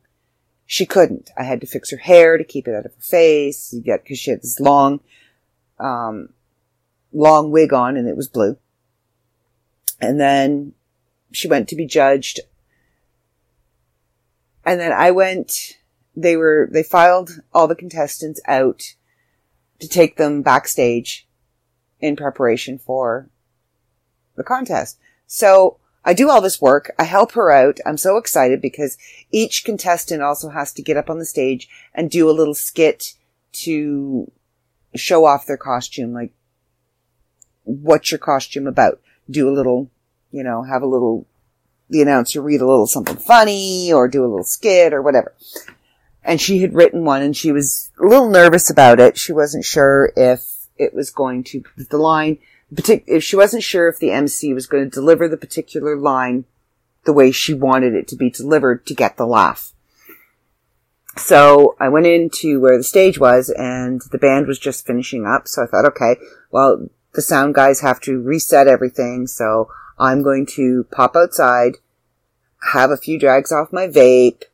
she 0.66 0.86
couldn't. 0.86 1.30
I 1.36 1.42
had 1.44 1.60
to 1.60 1.66
fix 1.66 1.90
her 1.90 1.96
hair 1.96 2.38
to 2.38 2.44
keep 2.44 2.66
it 2.68 2.74
out 2.74 2.86
of 2.86 2.94
her 2.94 3.00
face, 3.02 3.74
yeah, 3.84 3.98
because 3.98 4.18
she 4.18 4.30
had 4.30 4.40
this 4.40 4.60
long, 4.60 5.00
um, 5.78 6.30
long 7.12 7.50
wig 7.50 7.72
on 7.72 7.96
and 7.96 8.08
it 8.08 8.16
was 8.16 8.28
blue. 8.28 8.56
And 10.00 10.20
then 10.20 10.72
she 11.32 11.48
went 11.48 11.68
to 11.68 11.76
be 11.76 11.86
judged. 11.86 12.40
And 14.64 14.80
then 14.80 14.92
I 14.92 15.10
went, 15.10 15.76
they 16.16 16.36
were, 16.36 16.68
they 16.70 16.82
filed 16.82 17.42
all 17.52 17.66
the 17.66 17.74
contestants 17.74 18.40
out 18.46 18.94
to 19.80 19.88
take 19.88 20.16
them 20.16 20.42
backstage 20.42 21.26
in 22.00 22.16
preparation 22.16 22.78
for 22.78 23.28
the 24.36 24.44
contest. 24.44 24.98
So 25.26 25.78
I 26.04 26.12
do 26.12 26.28
all 26.28 26.40
this 26.40 26.60
work. 26.60 26.92
I 26.98 27.04
help 27.04 27.32
her 27.32 27.50
out. 27.50 27.78
I'm 27.86 27.96
so 27.96 28.16
excited 28.16 28.60
because 28.60 28.98
each 29.30 29.64
contestant 29.64 30.22
also 30.22 30.50
has 30.50 30.72
to 30.74 30.82
get 30.82 30.96
up 30.96 31.08
on 31.08 31.18
the 31.18 31.24
stage 31.24 31.68
and 31.94 32.10
do 32.10 32.28
a 32.28 32.32
little 32.32 32.54
skit 32.54 33.14
to 33.52 34.30
show 34.94 35.24
off 35.24 35.46
their 35.46 35.56
costume. 35.56 36.12
Like, 36.12 36.32
what's 37.62 38.10
your 38.10 38.18
costume 38.18 38.66
about? 38.66 39.00
Do 39.30 39.48
a 39.48 39.54
little, 39.54 39.90
you 40.30 40.42
know, 40.42 40.62
have 40.62 40.82
a 40.82 40.86
little, 40.86 41.26
the 41.88 42.02
announcer 42.02 42.42
read 42.42 42.60
a 42.60 42.66
little 42.66 42.86
something 42.86 43.16
funny 43.16 43.92
or 43.92 44.06
do 44.06 44.22
a 44.22 44.28
little 44.28 44.44
skit 44.44 44.92
or 44.92 45.00
whatever. 45.00 45.32
And 46.24 46.40
she 46.40 46.60
had 46.60 46.74
written 46.74 47.04
one 47.04 47.22
and 47.22 47.36
she 47.36 47.52
was 47.52 47.90
a 48.00 48.06
little 48.06 48.30
nervous 48.30 48.70
about 48.70 48.98
it. 48.98 49.18
She 49.18 49.32
wasn't 49.32 49.64
sure 49.64 50.10
if 50.16 50.68
it 50.76 50.94
was 50.94 51.10
going 51.10 51.44
to, 51.44 51.62
the 51.76 51.98
line, 51.98 52.38
if 52.74 53.22
she 53.22 53.36
wasn't 53.36 53.62
sure 53.62 53.88
if 53.88 53.98
the 53.98 54.10
MC 54.10 54.54
was 54.54 54.66
going 54.66 54.84
to 54.84 54.90
deliver 54.90 55.28
the 55.28 55.36
particular 55.36 55.96
line 55.96 56.44
the 57.04 57.12
way 57.12 57.30
she 57.30 57.52
wanted 57.52 57.94
it 57.94 58.08
to 58.08 58.16
be 58.16 58.30
delivered 58.30 58.86
to 58.86 58.94
get 58.94 59.16
the 59.16 59.26
laugh. 59.26 59.72
So 61.16 61.76
I 61.78 61.90
went 61.90 62.06
into 62.06 62.60
where 62.60 62.76
the 62.76 62.84
stage 62.84 63.18
was 63.18 63.48
and 63.50 64.02
the 64.10 64.18
band 64.18 64.46
was 64.46 64.58
just 64.58 64.86
finishing 64.86 65.26
up. 65.26 65.46
So 65.46 65.62
I 65.62 65.66
thought, 65.66 65.84
okay, 65.84 66.16
well, 66.50 66.88
the 67.12 67.22
sound 67.22 67.54
guys 67.54 67.80
have 67.80 68.00
to 68.00 68.20
reset 68.20 68.66
everything. 68.66 69.26
So 69.26 69.68
I'm 69.98 70.22
going 70.22 70.46
to 70.54 70.86
pop 70.90 71.14
outside, 71.14 71.76
have 72.72 72.90
a 72.90 72.96
few 72.96 73.18
drags 73.18 73.52
off 73.52 73.72
my 73.72 73.86
vape. 73.86 74.44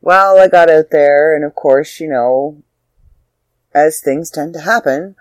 Well, 0.00 0.38
I 0.38 0.48
got 0.48 0.70
out 0.70 0.90
there 0.90 1.34
and 1.34 1.44
of 1.44 1.54
course, 1.54 2.00
you 2.00 2.08
know, 2.08 2.62
as 3.74 4.00
things 4.00 4.30
tend 4.30 4.54
to 4.54 4.60
happen, 4.60 5.14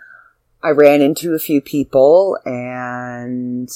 I 0.63 0.69
ran 0.69 1.01
into 1.01 1.33
a 1.33 1.39
few 1.39 1.61
people 1.61 2.37
and 2.45 3.69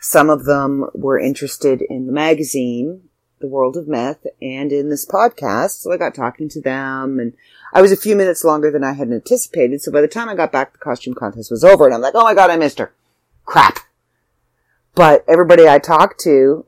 some 0.00 0.28
of 0.28 0.44
them 0.44 0.86
were 0.94 1.18
interested 1.18 1.82
in 1.82 2.06
the 2.06 2.12
magazine, 2.12 3.08
The 3.40 3.46
World 3.48 3.76
of 3.76 3.88
Myth, 3.88 4.26
and 4.40 4.70
in 4.70 4.90
this 4.90 5.06
podcast. 5.06 5.80
So 5.80 5.92
I 5.92 5.96
got 5.96 6.14
talking 6.14 6.48
to 6.50 6.60
them 6.60 7.18
and 7.18 7.32
I 7.72 7.80
was 7.80 7.90
a 7.90 7.96
few 7.96 8.14
minutes 8.14 8.44
longer 8.44 8.70
than 8.70 8.84
I 8.84 8.92
had 8.92 9.10
anticipated. 9.10 9.80
So 9.80 9.90
by 9.90 10.02
the 10.02 10.08
time 10.08 10.28
I 10.28 10.34
got 10.34 10.52
back, 10.52 10.72
the 10.72 10.78
costume 10.78 11.14
contest 11.14 11.50
was 11.50 11.64
over 11.64 11.86
and 11.86 11.94
I'm 11.94 12.02
like, 12.02 12.14
oh 12.14 12.24
my 12.24 12.34
God, 12.34 12.50
I 12.50 12.56
missed 12.56 12.78
her. 12.78 12.92
Crap. 13.46 13.78
But 14.94 15.24
everybody 15.26 15.66
I 15.66 15.78
talked 15.78 16.20
to 16.20 16.66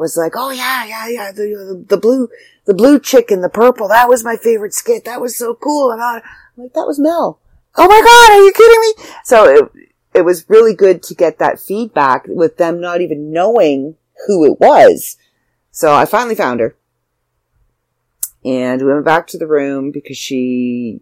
was 0.00 0.16
like, 0.16 0.32
oh 0.34 0.50
yeah, 0.50 0.84
yeah, 0.84 1.08
yeah, 1.08 1.32
the, 1.32 1.84
the, 1.86 1.96
blue, 1.96 2.28
the 2.64 2.74
blue 2.74 2.98
chick 2.98 3.30
in 3.30 3.40
the 3.40 3.48
purple. 3.48 3.86
That 3.86 4.08
was 4.08 4.24
my 4.24 4.36
favorite 4.36 4.74
skit. 4.74 5.04
That 5.04 5.20
was 5.20 5.36
so 5.36 5.54
cool. 5.54 5.92
And 5.92 6.02
I'm 6.02 6.22
like, 6.56 6.72
that 6.72 6.86
was 6.86 6.98
Mel 6.98 7.40
oh 7.76 7.88
my 7.88 8.00
God, 8.00 8.32
are 8.32 8.44
you 8.44 8.52
kidding 8.52 8.80
me? 8.80 9.14
So 9.24 9.44
it, 9.44 9.88
it 10.18 10.24
was 10.24 10.48
really 10.48 10.74
good 10.74 11.02
to 11.04 11.14
get 11.14 11.38
that 11.38 11.60
feedback 11.60 12.24
with 12.26 12.56
them 12.56 12.80
not 12.80 13.00
even 13.00 13.32
knowing 13.32 13.96
who 14.26 14.44
it 14.44 14.60
was. 14.60 15.16
So 15.70 15.94
I 15.94 16.04
finally 16.04 16.34
found 16.34 16.60
her. 16.60 16.76
And 18.44 18.80
we 18.80 18.92
went 18.92 19.04
back 19.04 19.26
to 19.28 19.38
the 19.38 19.46
room 19.46 19.90
because 19.90 20.16
she 20.16 21.00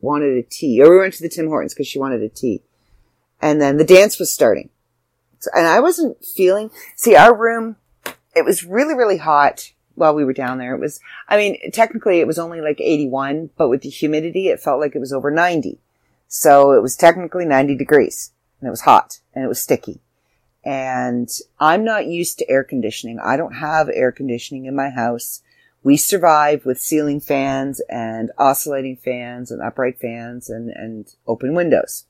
wanted 0.00 0.36
a 0.36 0.42
tea. 0.42 0.82
Or 0.82 0.90
we 0.90 0.98
went 0.98 1.14
to 1.14 1.22
the 1.22 1.28
Tim 1.28 1.48
Hortons 1.48 1.74
because 1.74 1.88
she 1.88 1.98
wanted 1.98 2.22
a 2.22 2.28
tea. 2.28 2.62
And 3.40 3.60
then 3.60 3.78
the 3.78 3.84
dance 3.84 4.18
was 4.18 4.32
starting. 4.32 4.68
And 5.54 5.66
I 5.66 5.80
wasn't 5.80 6.24
feeling, 6.24 6.70
see, 6.96 7.14
our 7.14 7.34
room, 7.36 7.76
it 8.34 8.44
was 8.44 8.64
really, 8.64 8.94
really 8.94 9.18
hot 9.18 9.72
while 9.94 10.14
we 10.14 10.24
were 10.24 10.32
down 10.32 10.58
there. 10.58 10.74
It 10.74 10.80
was, 10.80 11.00
I 11.28 11.36
mean, 11.36 11.58
technically 11.72 12.20
it 12.20 12.26
was 12.26 12.38
only 12.38 12.60
like 12.60 12.80
81, 12.80 13.50
but 13.56 13.68
with 13.68 13.82
the 13.82 13.88
humidity, 13.88 14.48
it 14.48 14.60
felt 14.60 14.80
like 14.80 14.94
it 14.94 15.00
was 15.00 15.12
over 15.12 15.30
90. 15.30 15.78
So 16.28 16.72
it 16.72 16.82
was 16.82 16.96
technically 16.96 17.44
90 17.44 17.76
degrees 17.76 18.32
and 18.60 18.68
it 18.68 18.70
was 18.70 18.82
hot 18.82 19.20
and 19.34 19.44
it 19.44 19.48
was 19.48 19.60
sticky. 19.60 20.00
And 20.64 21.28
I'm 21.58 21.84
not 21.84 22.06
used 22.06 22.38
to 22.38 22.50
air 22.50 22.64
conditioning. 22.64 23.18
I 23.18 23.36
don't 23.36 23.54
have 23.54 23.88
air 23.92 24.12
conditioning 24.12 24.66
in 24.66 24.76
my 24.76 24.90
house. 24.90 25.42
We 25.82 25.96
survive 25.96 26.66
with 26.66 26.80
ceiling 26.80 27.20
fans 27.20 27.80
and 27.88 28.30
oscillating 28.36 28.96
fans 28.96 29.50
and 29.50 29.62
upright 29.62 29.98
fans 29.98 30.50
and, 30.50 30.70
and 30.70 31.06
open 31.26 31.54
windows. 31.54 32.04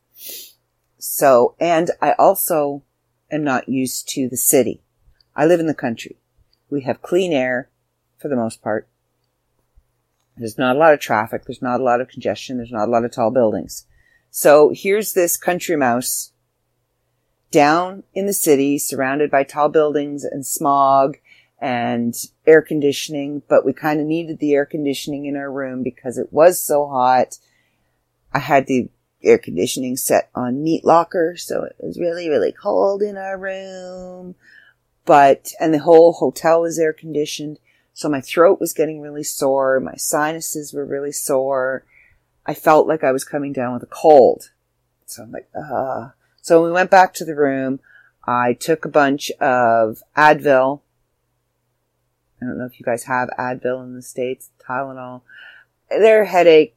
So, 0.99 1.55
and 1.61 1.91
I 2.03 2.13
also 2.13 2.83
am 3.31 3.45
not 3.45 3.69
used 3.69 4.09
to 4.11 4.29
the 4.29 4.37
city. 4.37 4.83
I 5.35 5.47
live 5.47 5.61
in 5.61 5.67
the 5.67 5.75
country. 5.75 6.17
We 6.71 6.83
have 6.83 7.03
clean 7.03 7.33
air 7.33 7.71
for 8.19 8.29
the 8.29 8.37
most 8.37 8.63
part. 8.63 8.89
There's 10.37 10.59
not 10.59 10.77
a 10.77 10.79
lot 10.79 10.95
of 10.95 11.01
traffic. 11.01 11.45
There's 11.45 11.63
not 11.63 11.81
a 11.81 11.85
lot 11.85 12.01
of 12.01 12.09
congestion. 12.09 12.57
There's 12.57 12.73
not 12.73 12.89
a 12.89 12.91
lot 12.91 13.05
of 13.05 13.11
tall 13.11 13.31
buildings. 13.31 13.87
So 14.31 14.73
here's 14.75 15.13
this 15.13 15.37
country 15.37 15.77
mouse 15.77 16.33
down 17.51 18.05
in 18.15 18.27
the 18.27 18.33
city, 18.33 18.79
surrounded 18.79 19.31
by 19.31 19.43
tall 19.43 19.69
buildings 19.69 20.25
and 20.25 20.47
smog 20.47 21.17
and 21.61 22.15
air 22.47 22.63
conditioning, 22.63 23.43
but 23.49 23.65
we 23.65 23.73
kind 23.73 24.01
of 24.01 24.07
needed 24.07 24.39
the 24.39 24.55
air 24.55 24.67
conditioning 24.67 25.25
in 25.25 25.37
our 25.37 25.51
room 25.51 25.83
because 25.83 26.19
it 26.19 26.33
was 26.33 26.61
so 26.61 26.87
hot. 26.87 27.39
I 28.33 28.39
had 28.39 28.67
the 28.67 28.91
air 29.23 29.39
conditioning 29.39 29.97
set 29.97 30.31
on 30.35 30.63
meat 30.63 30.85
locker, 30.85 31.37
so 31.37 31.65
it 31.65 31.77
was 31.81 31.99
really, 31.99 32.29
really 32.29 32.53
cold 32.53 33.03
in 33.03 33.17
our 33.17 33.39
room. 33.39 34.35
But, 35.05 35.53
and 35.59 35.73
the 35.73 35.79
whole 35.79 36.13
hotel 36.13 36.63
was 36.63 36.79
air 36.79 36.93
conditioned. 36.93 37.59
So 37.95 38.09
my 38.09 38.21
throat 38.21 38.61
was 38.61 38.73
getting 38.73 39.01
really 39.01 39.25
sore. 39.25 39.81
My 39.81 39.97
sinuses 39.97 40.73
were 40.73 40.85
really 40.85 41.13
sore. 41.13 41.85
I 42.47 42.55
felt 42.55 42.87
like 42.87 43.03
I 43.03 43.13
was 43.13 43.25
coming 43.25 43.53
down 43.53 43.75
with 43.75 43.83
a 43.83 43.87
cold. 43.87 44.51
So 45.07 45.23
I'm 45.25 45.33
like, 45.33 45.49
uh. 45.55 46.11
So 46.41 46.65
we 46.65 46.71
went 46.71 46.91
back 46.91 47.13
to 47.15 47.25
the 47.25 47.35
room. 47.35 47.81
I 48.27 48.53
took 48.53 48.85
a 48.85 48.91
bunch 48.91 49.31
of 49.41 50.03
Advil. 50.17 50.81
I 52.41 52.47
don't 52.47 52.59
know 52.59 52.67
if 52.67 52.79
you 52.79 52.87
guys 52.87 53.05
have 53.05 53.31
Advil 53.39 53.83
in 53.83 53.95
the 53.95 54.03
States, 54.03 54.51
Tylenol. 54.65 55.23
They're 55.91 56.27
headache 56.27 56.77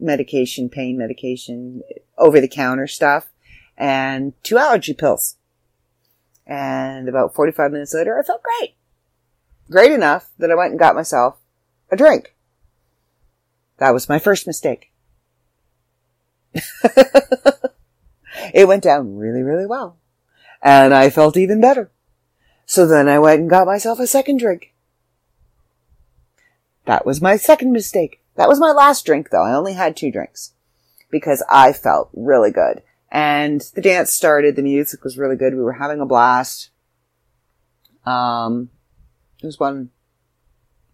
medication, 0.00 0.68
pain 0.68 0.98
medication, 0.98 1.82
over 2.18 2.40
the 2.40 2.48
counter 2.48 2.86
stuff, 2.86 3.28
and 3.76 4.32
two 4.42 4.58
allergy 4.58 4.94
pills. 4.94 5.36
And 6.46 7.08
about 7.08 7.34
45 7.34 7.72
minutes 7.72 7.94
later, 7.94 8.18
I 8.18 8.22
felt 8.22 8.42
great 8.42 8.74
great 9.70 9.92
enough 9.92 10.30
that 10.38 10.50
I 10.50 10.54
went 10.54 10.72
and 10.72 10.78
got 10.78 10.94
myself 10.94 11.38
a 11.90 11.96
drink. 11.96 12.34
That 13.78 13.94
was 13.94 14.08
my 14.08 14.18
first 14.18 14.46
mistake. 14.46 14.92
it 18.52 18.66
went 18.68 18.82
down 18.82 19.16
really, 19.16 19.42
really 19.42 19.66
well. 19.66 19.96
And 20.62 20.92
I 20.92 21.08
felt 21.08 21.36
even 21.36 21.60
better. 21.60 21.90
So 22.66 22.86
then 22.86 23.08
I 23.08 23.18
went 23.18 23.40
and 23.40 23.48
got 23.48 23.66
myself 23.66 23.98
a 23.98 24.06
second 24.06 24.38
drink. 24.38 24.74
That 26.84 27.06
was 27.06 27.22
my 27.22 27.36
second 27.36 27.72
mistake. 27.72 28.19
That 28.36 28.48
was 28.48 28.60
my 28.60 28.72
last 28.72 29.04
drink 29.04 29.30
though. 29.30 29.44
I 29.44 29.54
only 29.54 29.74
had 29.74 29.96
two 29.96 30.10
drinks. 30.10 30.54
because 31.10 31.44
I 31.50 31.72
felt 31.72 32.10
really 32.14 32.50
good. 32.50 32.82
And 33.10 33.62
the 33.74 33.80
dance 33.80 34.12
started, 34.12 34.56
the 34.56 34.62
music 34.62 35.02
was 35.02 35.18
really 35.18 35.36
good. 35.36 35.54
We 35.54 35.62
were 35.62 35.74
having 35.74 36.00
a 36.00 36.06
blast. 36.06 36.70
Um, 38.06 38.70
there 39.40 39.48
was 39.48 39.58
one 39.58 39.90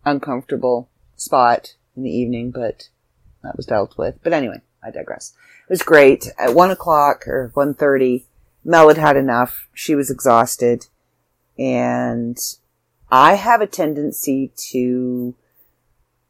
uncomfortable 0.04 0.88
spot 1.16 1.74
in 1.94 2.02
the 2.02 2.10
evening, 2.10 2.50
but 2.50 2.88
that 3.42 3.56
was 3.56 3.66
dealt 3.66 3.98
with. 3.98 4.18
But 4.22 4.32
anyway, 4.32 4.62
I 4.82 4.90
digress. 4.90 5.34
It 5.68 5.72
was 5.72 5.82
great. 5.82 6.28
At 6.38 6.54
one 6.54 6.70
o'clock 6.70 7.26
or 7.28 7.50
one 7.54 7.74
thirty, 7.74 8.24
Mel 8.64 8.88
had 8.88 8.98
had 8.98 9.16
enough. 9.16 9.68
She 9.74 9.94
was 9.94 10.10
exhausted, 10.10 10.86
and 11.58 12.38
I 13.10 13.34
have 13.34 13.60
a 13.60 13.66
tendency 13.66 14.52
to 14.70 15.34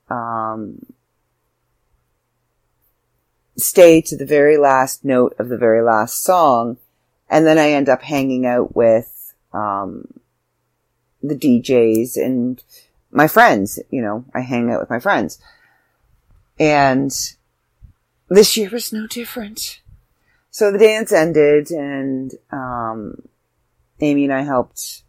um, 0.09 0.85
stay 3.57 4.01
to 4.03 4.16
the 4.16 4.27
very 4.27 4.57
last 4.57 5.05
note 5.05 5.35
of 5.38 5.49
the 5.49 5.57
very 5.57 5.83
last 5.83 6.23
song, 6.23 6.77
and 7.29 7.47
then 7.47 7.59
I 7.59 7.71
end 7.71 7.88
up 7.88 8.03
hanging 8.03 8.47
out 8.47 8.77
with 8.77 9.35
um, 9.53 10.21
the 11.23 11.35
DJs 11.35 12.16
and 12.16 12.62
my 13.11 13.27
friends. 13.27 13.79
You 13.90 14.03
know, 14.03 14.25
I 14.35 14.40
hang 14.40 14.71
out 14.71 14.81
with 14.81 14.90
my 14.90 15.01
friends, 15.01 15.38
and 16.59 17.12
this 18.29 18.57
year 18.57 18.71
was 18.71 18.92
no 18.92 19.07
different. 19.07 19.81
So 20.51 20.71
the 20.71 20.79
dance 20.79 21.12
ended, 21.12 21.71
and 21.71 22.33
um, 22.51 23.29
Amy 24.01 24.25
and 24.25 24.33
I 24.33 24.42
helped. 24.42 25.03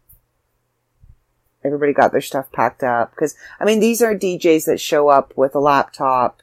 Everybody 1.64 1.92
got 1.92 2.12
their 2.12 2.20
stuff 2.20 2.50
packed 2.52 2.82
up 2.84 3.10
because 3.10 3.34
I 3.58 3.64
mean 3.64 3.80
these 3.80 4.00
are 4.00 4.14
DJs 4.14 4.66
that 4.66 4.80
show 4.80 5.08
up 5.08 5.36
with 5.36 5.54
a 5.54 5.58
laptop 5.58 6.40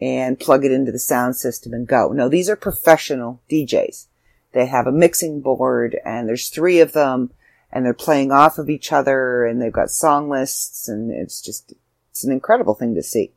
and 0.00 0.40
plug 0.40 0.64
it 0.64 0.72
into 0.72 0.92
the 0.92 0.98
sound 0.98 1.36
system 1.36 1.72
and 1.72 1.86
go. 1.86 2.08
No, 2.08 2.28
these 2.28 2.48
are 2.48 2.56
professional 2.56 3.40
DJs. 3.50 4.06
They 4.52 4.66
have 4.66 4.86
a 4.86 4.92
mixing 4.92 5.40
board 5.40 5.98
and 6.04 6.28
there's 6.28 6.48
three 6.48 6.80
of 6.80 6.92
them 6.92 7.30
and 7.72 7.84
they're 7.84 7.94
playing 7.94 8.30
off 8.30 8.58
of 8.58 8.70
each 8.70 8.92
other 8.92 9.44
and 9.44 9.60
they've 9.60 9.72
got 9.72 9.90
song 9.90 10.28
lists 10.28 10.88
and 10.88 11.10
it's 11.10 11.40
just, 11.40 11.74
it's 12.10 12.24
an 12.24 12.32
incredible 12.32 12.74
thing 12.74 12.94
to 12.94 13.02
see. 13.02 13.32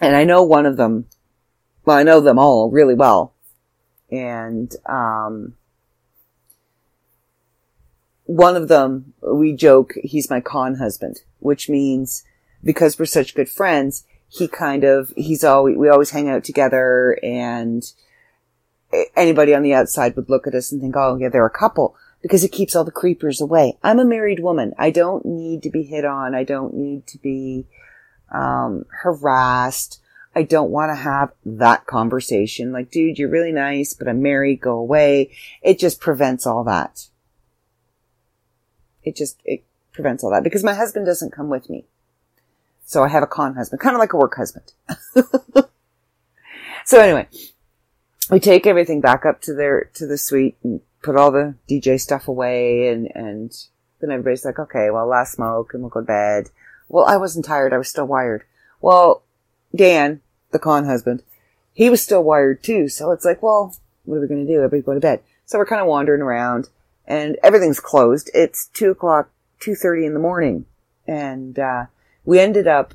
And 0.00 0.16
I 0.16 0.24
know 0.24 0.42
one 0.42 0.66
of 0.66 0.76
them, 0.76 1.06
well, 1.84 1.96
I 1.96 2.02
know 2.02 2.20
them 2.20 2.38
all 2.38 2.70
really 2.70 2.94
well. 2.94 3.34
And, 4.10 4.74
um, 4.86 5.54
one 8.24 8.56
of 8.56 8.68
them, 8.68 9.14
we 9.22 9.54
joke, 9.54 9.94
he's 10.02 10.28
my 10.28 10.40
con 10.40 10.74
husband, 10.74 11.22
which 11.38 11.68
means 11.68 12.24
because 12.62 12.98
we're 12.98 13.06
such 13.06 13.34
good 13.34 13.48
friends, 13.48 14.04
he 14.28 14.48
kind 14.48 14.84
of, 14.84 15.12
he's 15.16 15.42
always, 15.44 15.76
we 15.76 15.88
always 15.88 16.10
hang 16.10 16.28
out 16.28 16.44
together 16.44 17.18
and 17.22 17.82
anybody 19.16 19.54
on 19.54 19.62
the 19.62 19.74
outside 19.74 20.16
would 20.16 20.30
look 20.30 20.46
at 20.46 20.54
us 20.54 20.70
and 20.72 20.80
think, 20.80 20.96
oh 20.96 21.16
yeah, 21.16 21.28
they're 21.28 21.46
a 21.46 21.50
couple 21.50 21.96
because 22.22 22.44
it 22.44 22.52
keeps 22.52 22.74
all 22.74 22.84
the 22.84 22.90
creepers 22.90 23.40
away. 23.40 23.78
I'm 23.82 23.98
a 23.98 24.04
married 24.04 24.40
woman. 24.40 24.74
I 24.78 24.90
don't 24.90 25.24
need 25.24 25.62
to 25.62 25.70
be 25.70 25.82
hit 25.82 26.04
on. 26.04 26.34
I 26.34 26.44
don't 26.44 26.74
need 26.74 27.06
to 27.08 27.18
be, 27.18 27.66
um, 28.32 28.84
harassed. 29.02 30.00
I 30.34 30.42
don't 30.42 30.70
want 30.70 30.90
to 30.90 30.96
have 30.96 31.32
that 31.44 31.86
conversation. 31.86 32.70
Like, 32.70 32.90
dude, 32.90 33.18
you're 33.18 33.30
really 33.30 33.52
nice, 33.52 33.94
but 33.94 34.08
I'm 34.08 34.22
married. 34.22 34.60
Go 34.60 34.78
away. 34.78 35.30
It 35.62 35.78
just 35.78 36.00
prevents 36.00 36.46
all 36.46 36.64
that. 36.64 37.08
It 39.02 39.16
just, 39.16 39.40
it 39.44 39.64
prevents 39.92 40.22
all 40.22 40.30
that 40.30 40.44
because 40.44 40.62
my 40.62 40.74
husband 40.74 41.06
doesn't 41.06 41.32
come 41.32 41.48
with 41.48 41.70
me. 41.70 41.86
So 42.88 43.04
I 43.04 43.08
have 43.08 43.22
a 43.22 43.26
con 43.26 43.54
husband, 43.54 43.82
kind 43.82 43.94
of 43.94 44.00
like 44.00 44.14
a 44.14 44.16
work 44.16 44.34
husband. 44.34 44.72
so 46.86 46.98
anyway, 46.98 47.28
we 48.30 48.40
take 48.40 48.66
everything 48.66 49.02
back 49.02 49.26
up 49.26 49.42
to 49.42 49.52
their, 49.52 49.90
to 49.92 50.06
the 50.06 50.16
suite 50.16 50.56
and 50.64 50.80
put 51.02 51.14
all 51.14 51.30
the 51.30 51.54
DJ 51.68 52.00
stuff 52.00 52.28
away 52.28 52.88
and, 52.88 53.14
and 53.14 53.52
then 54.00 54.10
everybody's 54.10 54.46
like, 54.46 54.58
okay, 54.58 54.88
well, 54.88 55.06
last 55.06 55.34
smoke 55.34 55.74
and 55.74 55.82
we'll 55.82 55.90
go 55.90 56.00
to 56.00 56.06
bed. 56.06 56.48
Well, 56.88 57.04
I 57.04 57.18
wasn't 57.18 57.44
tired. 57.44 57.74
I 57.74 57.76
was 57.76 57.90
still 57.90 58.06
wired. 58.06 58.44
Well, 58.80 59.22
Dan, 59.76 60.22
the 60.50 60.58
con 60.58 60.86
husband, 60.86 61.22
he 61.74 61.90
was 61.90 62.00
still 62.00 62.24
wired 62.24 62.62
too. 62.62 62.88
So 62.88 63.10
it's 63.10 63.26
like, 63.26 63.42
well, 63.42 63.76
what 64.06 64.16
are 64.16 64.20
we 64.22 64.28
going 64.28 64.46
to 64.46 64.50
do? 64.50 64.62
Everybody 64.62 64.80
go 64.80 64.94
to 64.94 65.00
bed. 65.00 65.20
So 65.44 65.58
we're 65.58 65.66
kind 65.66 65.82
of 65.82 65.88
wandering 65.88 66.22
around 66.22 66.70
and 67.06 67.36
everything's 67.42 67.80
closed. 67.80 68.30
It's 68.32 68.68
two 68.68 68.92
o'clock, 68.92 69.30
2.30 69.60 70.06
in 70.06 70.14
the 70.14 70.20
morning. 70.20 70.64
And, 71.06 71.58
uh, 71.58 71.84
we 72.28 72.38
ended 72.40 72.66
up, 72.66 72.92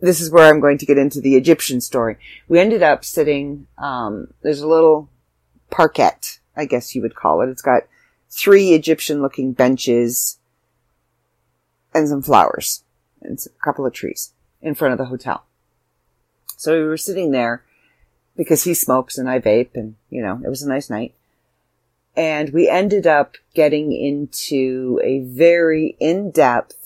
this 0.00 0.20
is 0.20 0.30
where 0.30 0.48
I'm 0.48 0.60
going 0.60 0.78
to 0.78 0.86
get 0.86 0.96
into 0.96 1.20
the 1.20 1.34
Egyptian 1.34 1.80
story. 1.80 2.18
We 2.46 2.60
ended 2.60 2.84
up 2.84 3.04
sitting, 3.04 3.66
um, 3.78 4.28
there's 4.42 4.60
a 4.60 4.68
little 4.68 5.08
parquet, 5.70 6.12
I 6.56 6.64
guess 6.64 6.94
you 6.94 7.02
would 7.02 7.16
call 7.16 7.40
it. 7.40 7.48
It's 7.48 7.62
got 7.62 7.82
three 8.30 8.72
Egyptian 8.74 9.20
looking 9.20 9.54
benches 9.54 10.38
and 11.92 12.08
some 12.08 12.22
flowers 12.22 12.84
and 13.20 13.44
a 13.44 13.64
couple 13.64 13.84
of 13.84 13.92
trees 13.92 14.32
in 14.62 14.76
front 14.76 14.92
of 14.92 14.98
the 14.98 15.06
hotel. 15.06 15.42
So 16.56 16.78
we 16.78 16.86
were 16.86 16.96
sitting 16.96 17.32
there 17.32 17.64
because 18.36 18.62
he 18.62 18.74
smokes 18.74 19.18
and 19.18 19.28
I 19.28 19.40
vape 19.40 19.74
and, 19.74 19.96
you 20.10 20.22
know, 20.22 20.40
it 20.44 20.48
was 20.48 20.62
a 20.62 20.68
nice 20.68 20.88
night. 20.88 21.12
And 22.16 22.50
we 22.50 22.68
ended 22.68 23.04
up 23.04 23.34
getting 23.52 23.92
into 23.92 25.00
a 25.02 25.22
very 25.22 25.96
in-depth 25.98 26.83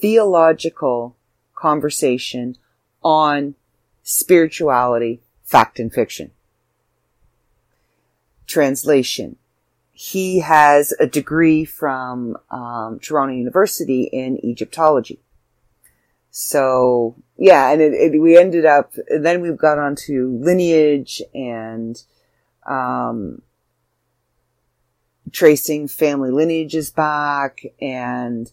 theological 0.00 1.16
conversation 1.54 2.56
on 3.02 3.54
spirituality, 4.02 5.20
fact 5.42 5.78
and 5.78 5.92
fiction. 5.92 6.30
Translation. 8.46 9.36
He 9.92 10.40
has 10.40 10.92
a 11.00 11.06
degree 11.06 11.64
from 11.64 12.36
um, 12.50 13.00
Toronto 13.00 13.34
University 13.34 14.04
in 14.04 14.38
Egyptology. 14.44 15.20
So 16.30 17.16
yeah, 17.36 17.70
and 17.70 17.82
it, 17.82 17.92
it, 17.94 18.20
we 18.20 18.38
ended 18.38 18.64
up. 18.64 18.92
Then 19.08 19.40
we've 19.40 19.58
got 19.58 19.78
onto 19.78 20.38
lineage 20.40 21.20
and 21.34 22.00
um, 22.66 23.42
tracing 25.32 25.88
family 25.88 26.30
lineages 26.30 26.90
back 26.90 27.62
and 27.80 28.52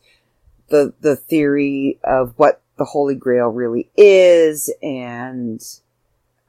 the 0.69 0.93
the 1.01 1.15
theory 1.15 1.99
of 2.03 2.33
what 2.37 2.61
the 2.77 2.85
Holy 2.85 3.15
Grail 3.15 3.47
really 3.47 3.89
is, 3.95 4.73
and 4.81 5.61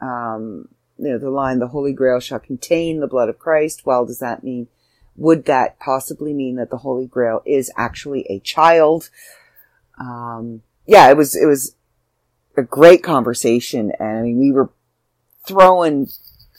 um, 0.00 0.68
you 0.98 1.10
know 1.10 1.18
the 1.18 1.30
line 1.30 1.58
"the 1.58 1.68
Holy 1.68 1.92
Grail 1.92 2.20
shall 2.20 2.40
contain 2.40 3.00
the 3.00 3.06
blood 3.06 3.28
of 3.28 3.38
Christ." 3.38 3.86
Well, 3.86 4.06
does 4.06 4.18
that 4.18 4.44
mean? 4.44 4.68
Would 5.16 5.46
that 5.46 5.78
possibly 5.78 6.34
mean 6.34 6.56
that 6.56 6.70
the 6.70 6.78
Holy 6.78 7.06
Grail 7.06 7.42
is 7.46 7.70
actually 7.76 8.26
a 8.28 8.40
child? 8.40 9.08
Um, 9.98 10.62
yeah, 10.86 11.08
it 11.10 11.16
was 11.16 11.34
it 11.34 11.46
was 11.46 11.74
a 12.56 12.62
great 12.62 13.02
conversation, 13.02 13.92
and 13.98 14.18
I 14.18 14.22
mean 14.22 14.38
we 14.38 14.52
were 14.52 14.70
throwing 15.46 16.08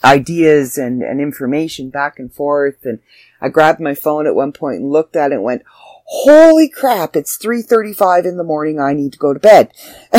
ideas 0.04 0.78
and, 0.78 1.02
and 1.02 1.20
information 1.20 1.90
back 1.90 2.18
and 2.18 2.32
forth, 2.32 2.84
and 2.84 3.00
I 3.40 3.48
grabbed 3.48 3.80
my 3.80 3.94
phone 3.94 4.26
at 4.26 4.34
one 4.34 4.52
point 4.52 4.80
and 4.80 4.92
looked 4.92 5.16
at 5.16 5.32
it 5.32 5.36
and 5.36 5.44
went, 5.44 5.62
holy 6.08 6.68
crap, 6.68 7.14
it's 7.16 7.36
3.35 7.38 8.24
in 8.24 8.36
the 8.38 8.44
morning. 8.44 8.80
I 8.80 8.94
need 8.94 9.12
to 9.12 9.18
go 9.18 9.34
to 9.34 9.40
bed. 9.40 9.72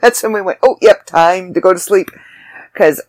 That's 0.00 0.22
when 0.22 0.32
we 0.32 0.42
went, 0.42 0.58
oh, 0.62 0.76
yep, 0.82 1.06
time 1.06 1.54
to 1.54 1.60
go 1.60 1.72
to 1.72 1.78
sleep. 1.78 2.08
Cause 2.74 3.00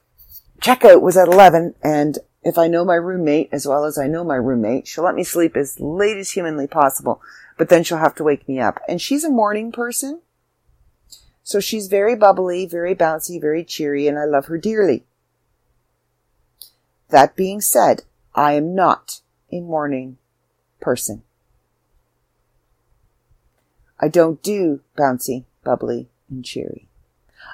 checkout 0.62 1.02
was 1.02 1.18
at 1.18 1.28
11 1.28 1.76
and 1.84 2.20
if 2.44 2.58
I 2.58 2.68
know 2.68 2.86
my 2.86 2.96
roommate 2.96 3.50
as 3.52 3.68
well 3.68 3.84
as 3.84 3.98
I 3.98 4.08
know 4.08 4.24
my 4.24 4.36
roommate, 4.36 4.88
she'll 4.88 5.04
let 5.04 5.16
me 5.16 5.24
sleep 5.24 5.58
as 5.58 5.80
late 5.80 6.16
as 6.16 6.32
humanly 6.32 6.68
possible, 6.68 7.22
but 7.58 7.68
then 7.68 7.84
she'll 7.84 7.98
have 7.98 8.16
to 8.16 8.24
wake 8.24 8.48
me 8.48 8.60
up. 8.60 8.80
And 8.88 9.02
she's 9.02 9.26
a 9.26 9.30
morning 9.30 9.72
person. 9.72 10.22
So 11.44 11.60
she's 11.60 11.88
very 11.88 12.16
bubbly, 12.16 12.66
very 12.66 12.96
bouncy, 12.96 13.40
very 13.42 13.66
cheery, 13.66 14.08
and 14.08 14.18
I 14.18 14.24
love 14.24 14.46
her 14.46 14.58
dearly. 14.58 15.06
That 17.10 17.36
being 17.36 17.60
said, 17.60 18.04
I 18.34 18.54
am 18.54 18.76
not 18.76 19.22
a 19.52 19.60
morning 19.60 20.18
person. 20.80 21.24
I 24.00 24.08
don't 24.08 24.42
do 24.44 24.82
bouncy, 24.98 25.46
bubbly, 25.64 26.08
and 26.30 26.46
cheery. 26.46 26.88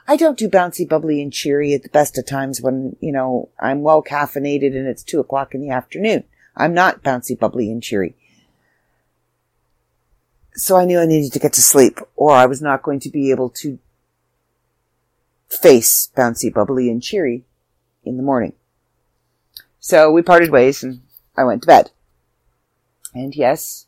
I 0.07 0.15
don't 0.15 0.37
do 0.37 0.49
bouncy, 0.49 0.87
bubbly, 0.87 1.21
and 1.21 1.31
cheery 1.31 1.73
at 1.73 1.83
the 1.83 1.89
best 1.89 2.17
of 2.17 2.25
times 2.25 2.61
when, 2.61 2.95
you 2.99 3.11
know, 3.11 3.49
I'm 3.59 3.81
well 3.81 4.03
caffeinated 4.03 4.75
and 4.75 4.87
it's 4.87 5.03
two 5.03 5.19
o'clock 5.19 5.53
in 5.55 5.61
the 5.61 5.69
afternoon. 5.69 6.25
I'm 6.55 6.73
not 6.73 7.03
bouncy, 7.03 7.37
bubbly, 7.37 7.71
and 7.71 7.81
cheery. 7.81 8.15
So 10.55 10.75
I 10.75 10.85
knew 10.85 10.99
I 10.99 11.05
needed 11.05 11.33
to 11.33 11.39
get 11.39 11.53
to 11.53 11.61
sleep 11.61 11.99
or 12.15 12.31
I 12.31 12.45
was 12.45 12.61
not 12.61 12.83
going 12.83 12.99
to 13.01 13.09
be 13.09 13.31
able 13.31 13.49
to 13.49 13.79
face 15.49 16.09
bouncy, 16.15 16.53
bubbly, 16.53 16.89
and 16.89 17.01
cheery 17.01 17.43
in 18.03 18.17
the 18.17 18.23
morning. 18.23 18.53
So 19.79 20.11
we 20.11 20.21
parted 20.21 20.51
ways 20.51 20.83
and 20.83 21.01
I 21.35 21.43
went 21.43 21.63
to 21.63 21.67
bed. 21.67 21.91
And 23.13 23.35
yes, 23.35 23.87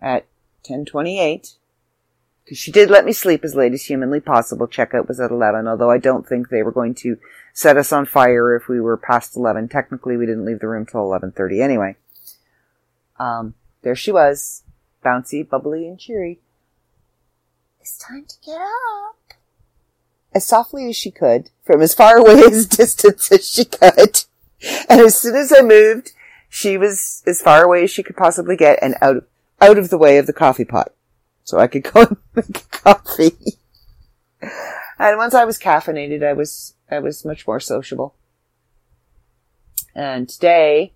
at 0.00 0.26
1028, 0.62 1.54
Because 2.44 2.58
she 2.58 2.70
did 2.70 2.90
let 2.90 3.06
me 3.06 3.12
sleep 3.12 3.42
as 3.42 3.54
late 3.54 3.72
as 3.72 3.86
humanly 3.86 4.20
possible. 4.20 4.68
Checkout 4.68 5.08
was 5.08 5.18
at 5.18 5.30
11, 5.30 5.66
although 5.66 5.90
I 5.90 5.98
don't 5.98 6.26
think 6.28 6.48
they 6.48 6.62
were 6.62 6.72
going 6.72 6.94
to 6.96 7.16
set 7.54 7.78
us 7.78 7.90
on 7.90 8.04
fire 8.04 8.54
if 8.54 8.68
we 8.68 8.80
were 8.80 8.98
past 8.98 9.34
11. 9.34 9.68
Technically, 9.68 10.16
we 10.16 10.26
didn't 10.26 10.44
leave 10.44 10.60
the 10.60 10.68
room 10.68 10.84
till 10.84 11.00
11.30 11.00 11.62
anyway. 11.62 11.96
Um, 13.18 13.54
there 13.82 13.96
she 13.96 14.12
was, 14.12 14.62
bouncy, 15.04 15.48
bubbly, 15.48 15.88
and 15.88 15.98
cheery. 15.98 16.40
It's 17.80 17.96
time 17.96 18.26
to 18.26 18.36
get 18.44 18.60
up. 18.60 19.16
As 20.34 20.46
softly 20.46 20.88
as 20.88 20.96
she 20.96 21.10
could, 21.10 21.50
from 21.62 21.80
as 21.80 21.94
far 21.94 22.18
away 22.18 22.42
as 22.42 22.66
distance 22.66 23.32
as 23.32 23.48
she 23.48 23.64
could. 23.64 24.24
And 24.88 25.00
as 25.00 25.18
soon 25.18 25.36
as 25.36 25.52
I 25.56 25.62
moved, 25.62 26.12
she 26.48 26.76
was 26.76 27.22
as 27.26 27.40
far 27.40 27.64
away 27.64 27.84
as 27.84 27.90
she 27.90 28.02
could 28.02 28.16
possibly 28.16 28.56
get 28.56 28.78
and 28.82 28.96
out, 29.00 29.24
out 29.60 29.78
of 29.78 29.90
the 29.90 29.98
way 29.98 30.18
of 30.18 30.26
the 30.26 30.32
coffee 30.32 30.64
pot. 30.64 30.92
So 31.44 31.58
I 31.58 31.66
could 31.66 31.84
go 31.84 32.00
and 32.08 32.16
make 32.34 32.70
coffee. 32.70 33.58
and 34.98 35.16
once 35.16 35.34
I 35.34 35.44
was 35.44 35.58
caffeinated, 35.58 36.24
I 36.24 36.32
was, 36.32 36.74
I 36.90 36.98
was 36.98 37.24
much 37.24 37.46
more 37.46 37.60
sociable. 37.60 38.14
And 39.94 40.28
today, 40.28 40.92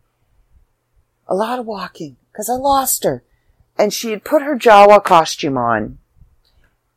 a 1.28 1.34
lot 1.34 1.58
of 1.58 1.66
walking, 1.66 2.16
cause 2.34 2.50
I 2.50 2.54
lost 2.54 3.04
her. 3.04 3.22
And 3.78 3.92
she 3.92 4.10
had 4.10 4.24
put 4.24 4.42
her 4.42 4.58
Jawa 4.58 5.04
costume 5.04 5.56
on. 5.56 5.98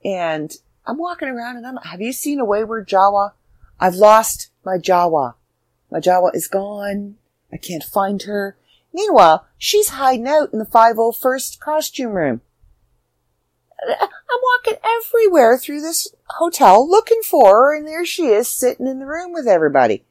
And 0.04 0.52
I'm 0.88 0.98
walking 0.98 1.28
around 1.28 1.58
and 1.58 1.68
I'm, 1.68 1.78
have 1.78 2.02
you 2.02 2.12
seen 2.12 2.40
a 2.40 2.46
wayward 2.46 2.88
Jawa? 2.88 3.34
I've 3.80 3.96
lost 3.96 4.50
my 4.66 4.78
Jawa. 4.78 5.36
My 5.92 6.00
Jawa 6.00 6.34
is 6.34 6.48
gone. 6.48 7.18
I 7.52 7.58
can't 7.58 7.84
find 7.84 8.24
her. 8.24 8.56
Meanwhile, 8.94 9.46
she's 9.58 9.90
hiding 9.90 10.28
out 10.28 10.54
in 10.54 10.60
the 10.60 10.66
501st 10.66 11.60
costume 11.60 12.14
room. 12.14 12.42
I'm 13.88 14.40
walking 14.44 14.80
everywhere 14.84 15.58
through 15.58 15.82
this 15.82 16.14
hotel 16.28 16.88
looking 16.88 17.22
for 17.24 17.52
her, 17.52 17.76
and 17.76 17.88
there 17.88 18.06
she 18.06 18.28
is 18.28 18.48
sitting 18.48 18.88
in 18.88 19.00
the 19.00 19.06
room 19.06 19.34
with 19.34 19.48
everybody. 19.48 20.04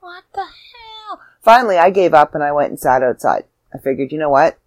What 0.00 0.24
the 0.32 0.42
hell? 0.42 1.20
Finally, 1.42 1.78
I 1.78 1.90
gave 1.90 2.14
up 2.14 2.34
and 2.34 2.44
I 2.44 2.52
went 2.52 2.70
and 2.70 2.80
sat 2.80 3.02
outside. 3.02 3.44
I 3.74 3.78
figured, 3.78 4.12
you 4.12 4.18
know 4.18 4.30
what? 4.30 4.58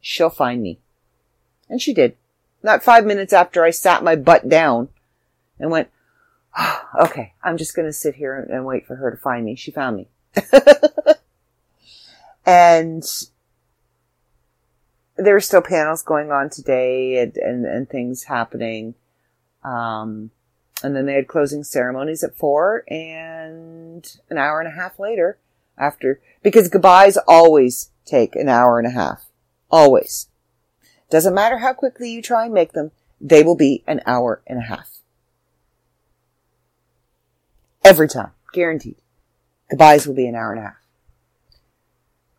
She'll 0.00 0.30
find 0.30 0.62
me. 0.62 0.78
And 1.68 1.82
she 1.82 1.92
did. 1.92 2.16
Not 2.62 2.82
five 2.82 3.04
minutes 3.04 3.32
after 3.32 3.64
I 3.64 3.70
sat 3.70 4.04
my 4.04 4.16
butt 4.16 4.48
down 4.48 4.88
and 5.58 5.70
went, 5.70 5.88
oh, 6.56 6.82
okay, 7.04 7.34
I'm 7.42 7.56
just 7.56 7.74
going 7.74 7.86
to 7.86 7.92
sit 7.92 8.14
here 8.14 8.36
and 8.38 8.64
wait 8.64 8.86
for 8.86 8.96
her 8.96 9.10
to 9.10 9.16
find 9.16 9.44
me. 9.44 9.56
She 9.56 9.70
found 9.70 9.96
me. 9.96 10.08
and 12.46 13.04
there 15.16 15.34
were 15.34 15.40
still 15.40 15.62
panels 15.62 16.02
going 16.02 16.30
on 16.30 16.50
today 16.50 17.18
and, 17.18 17.36
and, 17.36 17.64
and 17.64 17.88
things 17.88 18.24
happening. 18.24 18.94
Um, 19.64 20.30
and 20.82 20.94
then 20.94 21.06
they 21.06 21.14
had 21.14 21.28
closing 21.28 21.64
ceremonies 21.64 22.22
at 22.22 22.36
four 22.36 22.84
and 22.88 24.06
an 24.28 24.38
hour 24.38 24.60
and 24.60 24.68
a 24.68 24.76
half 24.76 24.98
later 24.98 25.38
after, 25.78 26.20
because 26.42 26.68
goodbyes 26.68 27.16
always 27.26 27.90
take 28.04 28.36
an 28.36 28.48
hour 28.48 28.78
and 28.78 28.86
a 28.86 28.90
half. 28.90 29.26
Always. 29.70 30.28
Doesn't 31.10 31.34
matter 31.34 31.58
how 31.58 31.72
quickly 31.72 32.10
you 32.10 32.22
try 32.22 32.44
and 32.44 32.54
make 32.54 32.72
them, 32.72 32.92
they 33.20 33.42
will 33.42 33.56
be 33.56 33.82
an 33.86 34.00
hour 34.06 34.42
and 34.46 34.58
a 34.58 34.62
half. 34.62 34.90
Every 37.84 38.08
time. 38.08 38.32
Guaranteed. 38.52 38.96
Goodbyes 39.70 40.06
will 40.06 40.14
be 40.14 40.26
an 40.26 40.34
hour 40.34 40.52
and 40.52 40.60
a 40.60 40.64
half. 40.64 40.85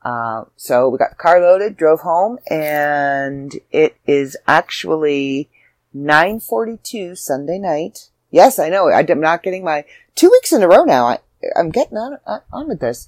Uh, 0.02 0.46
so 0.56 0.90
we 0.90 0.98
got 0.98 1.12
the 1.12 1.16
car 1.16 1.42
loaded, 1.42 1.76
drove 1.76 2.02
home, 2.02 2.40
and 2.50 3.56
it 3.72 3.98
is 4.06 4.38
actually 4.48 5.50
9:42 5.96 7.18
Sunday 7.18 7.60
night. 7.60 8.10
Yes, 8.30 8.60
I 8.60 8.70
know. 8.70 8.92
I'm 8.92 9.20
not 9.20 9.44
getting 9.44 9.64
my 9.64 9.86
two 10.16 10.30
weeks 10.30 10.54
in 10.54 10.62
a 10.62 10.68
row 10.68 10.84
now. 10.84 11.08
I, 11.08 11.20
I'm 11.56 11.72
getting 11.72 11.98
on 11.98 12.20
on 12.52 12.68
with 12.68 12.80
this. 12.80 13.08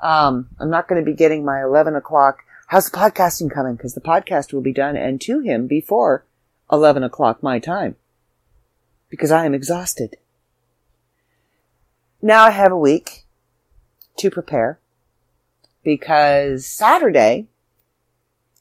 Um, 0.00 0.48
I'm 0.58 0.70
not 0.70 0.88
going 0.88 1.02
to 1.02 1.10
be 1.10 1.16
getting 1.16 1.44
my 1.44 1.62
11 1.62 1.96
o'clock. 1.96 2.44
How's 2.68 2.90
the 2.90 2.96
podcasting 2.96 3.50
coming? 3.50 3.76
Because 3.76 3.94
the 3.94 4.00
podcast 4.00 4.52
will 4.52 4.60
be 4.60 4.72
done 4.72 4.96
and 4.96 5.20
to 5.22 5.40
him 5.40 5.66
before 5.66 6.24
11 6.70 7.02
o'clock 7.02 7.42
my 7.42 7.58
time. 7.58 7.96
Because 9.08 9.30
I 9.30 9.46
am 9.46 9.54
exhausted. 9.54 10.16
Now 12.20 12.44
I 12.44 12.50
have 12.50 12.72
a 12.72 12.78
week 12.78 13.24
to 14.16 14.30
prepare 14.30 14.80
because 15.86 16.66
Saturday 16.66 17.46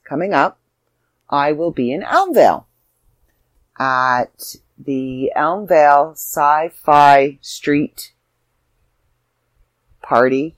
coming 0.04 0.32
up, 0.32 0.60
I 1.28 1.54
will 1.54 1.72
be 1.72 1.92
in 1.92 2.04
Elmvale 2.04 2.66
at 3.80 4.58
the 4.78 5.32
Elmvale 5.36 6.12
Sci-Fi 6.12 7.40
Street 7.42 8.14
Party 10.04 10.56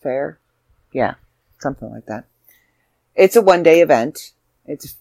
Fair. 0.00 0.38
Yeah, 0.92 1.14
something 1.58 1.90
like 1.90 2.06
that. 2.06 2.26
It's 3.16 3.34
a 3.34 3.42
one 3.42 3.64
day 3.64 3.80
event. 3.80 4.34
It's 4.64 4.94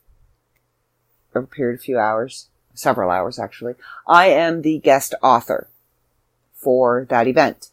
a 1.35 1.43
period 1.43 1.75
of 1.75 1.79
a 1.81 1.83
few 1.83 1.99
hours, 1.99 2.49
several 2.73 3.11
hours 3.11 3.37
actually. 3.37 3.75
I 4.07 4.29
am 4.29 4.63
the 4.63 4.79
guest 4.79 5.13
author 5.21 5.69
for 6.55 7.05
that 7.11 7.27
event. 7.27 7.69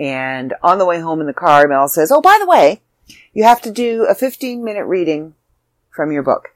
And 0.00 0.54
on 0.62 0.78
the 0.78 0.86
way 0.86 0.98
home 0.98 1.20
in 1.20 1.26
the 1.26 1.34
car, 1.34 1.68
Mel 1.68 1.86
says, 1.86 2.10
Oh, 2.10 2.22
by 2.22 2.38
the 2.40 2.46
way, 2.46 2.80
you 3.34 3.44
have 3.44 3.60
to 3.62 3.70
do 3.70 4.06
a 4.08 4.14
15 4.14 4.64
minute 4.64 4.86
reading 4.86 5.34
from 5.90 6.10
your 6.10 6.22
book. 6.22 6.54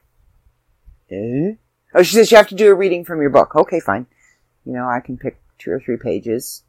Eh? 1.11 1.53
Oh, 1.93 2.03
she 2.03 2.15
says 2.15 2.31
you 2.31 2.37
have 2.37 2.49
to 2.49 2.55
do 2.55 2.71
a 2.71 2.75
reading 2.75 3.05
from 3.05 3.21
your 3.21 3.29
book. 3.29 3.55
Okay, 3.55 3.79
fine. 3.79 4.07
You 4.65 4.73
know, 4.73 4.87
I 4.87 4.99
can 4.99 5.17
pick 5.17 5.39
two 5.59 5.71
or 5.71 5.79
three 5.79 5.97
pages. 5.97 6.63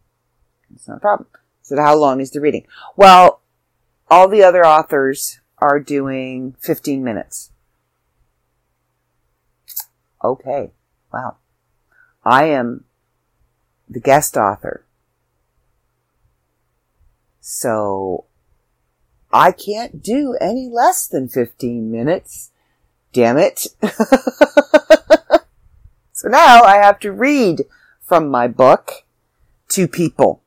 It's 0.75 0.87
not 0.87 0.99
a 0.99 1.01
problem. 1.01 1.29
So 1.63 1.77
how 1.77 1.97
long 1.97 2.21
is 2.21 2.31
the 2.31 2.41
reading? 2.41 2.67
Well, 2.95 3.41
all 4.09 4.29
the 4.29 4.43
other 4.43 4.65
authors 4.65 5.41
are 5.59 5.81
doing 5.81 6.55
15 6.61 7.03
minutes. 7.03 7.51
Okay. 10.23 10.71
Wow. 11.13 11.37
I 12.25 12.45
am 12.45 12.85
the 13.89 14.01
guest 14.01 14.37
author. 14.37 14.86
So 17.49 18.25
I 19.33 19.53
can't 19.53 20.03
do 20.03 20.37
any 20.41 20.69
less 20.69 21.07
than 21.07 21.29
15 21.29 21.93
minutes. 21.93 22.51
Damn 23.13 23.39
it. 23.39 23.69
so 26.13 26.29
now 26.29 26.65
I 26.65 26.79
have 26.83 26.99
to 27.01 27.13
read 27.13 27.67
from 28.03 28.29
my 28.31 28.49
book 28.49 29.05
to 29.69 29.87
people. 29.87 30.43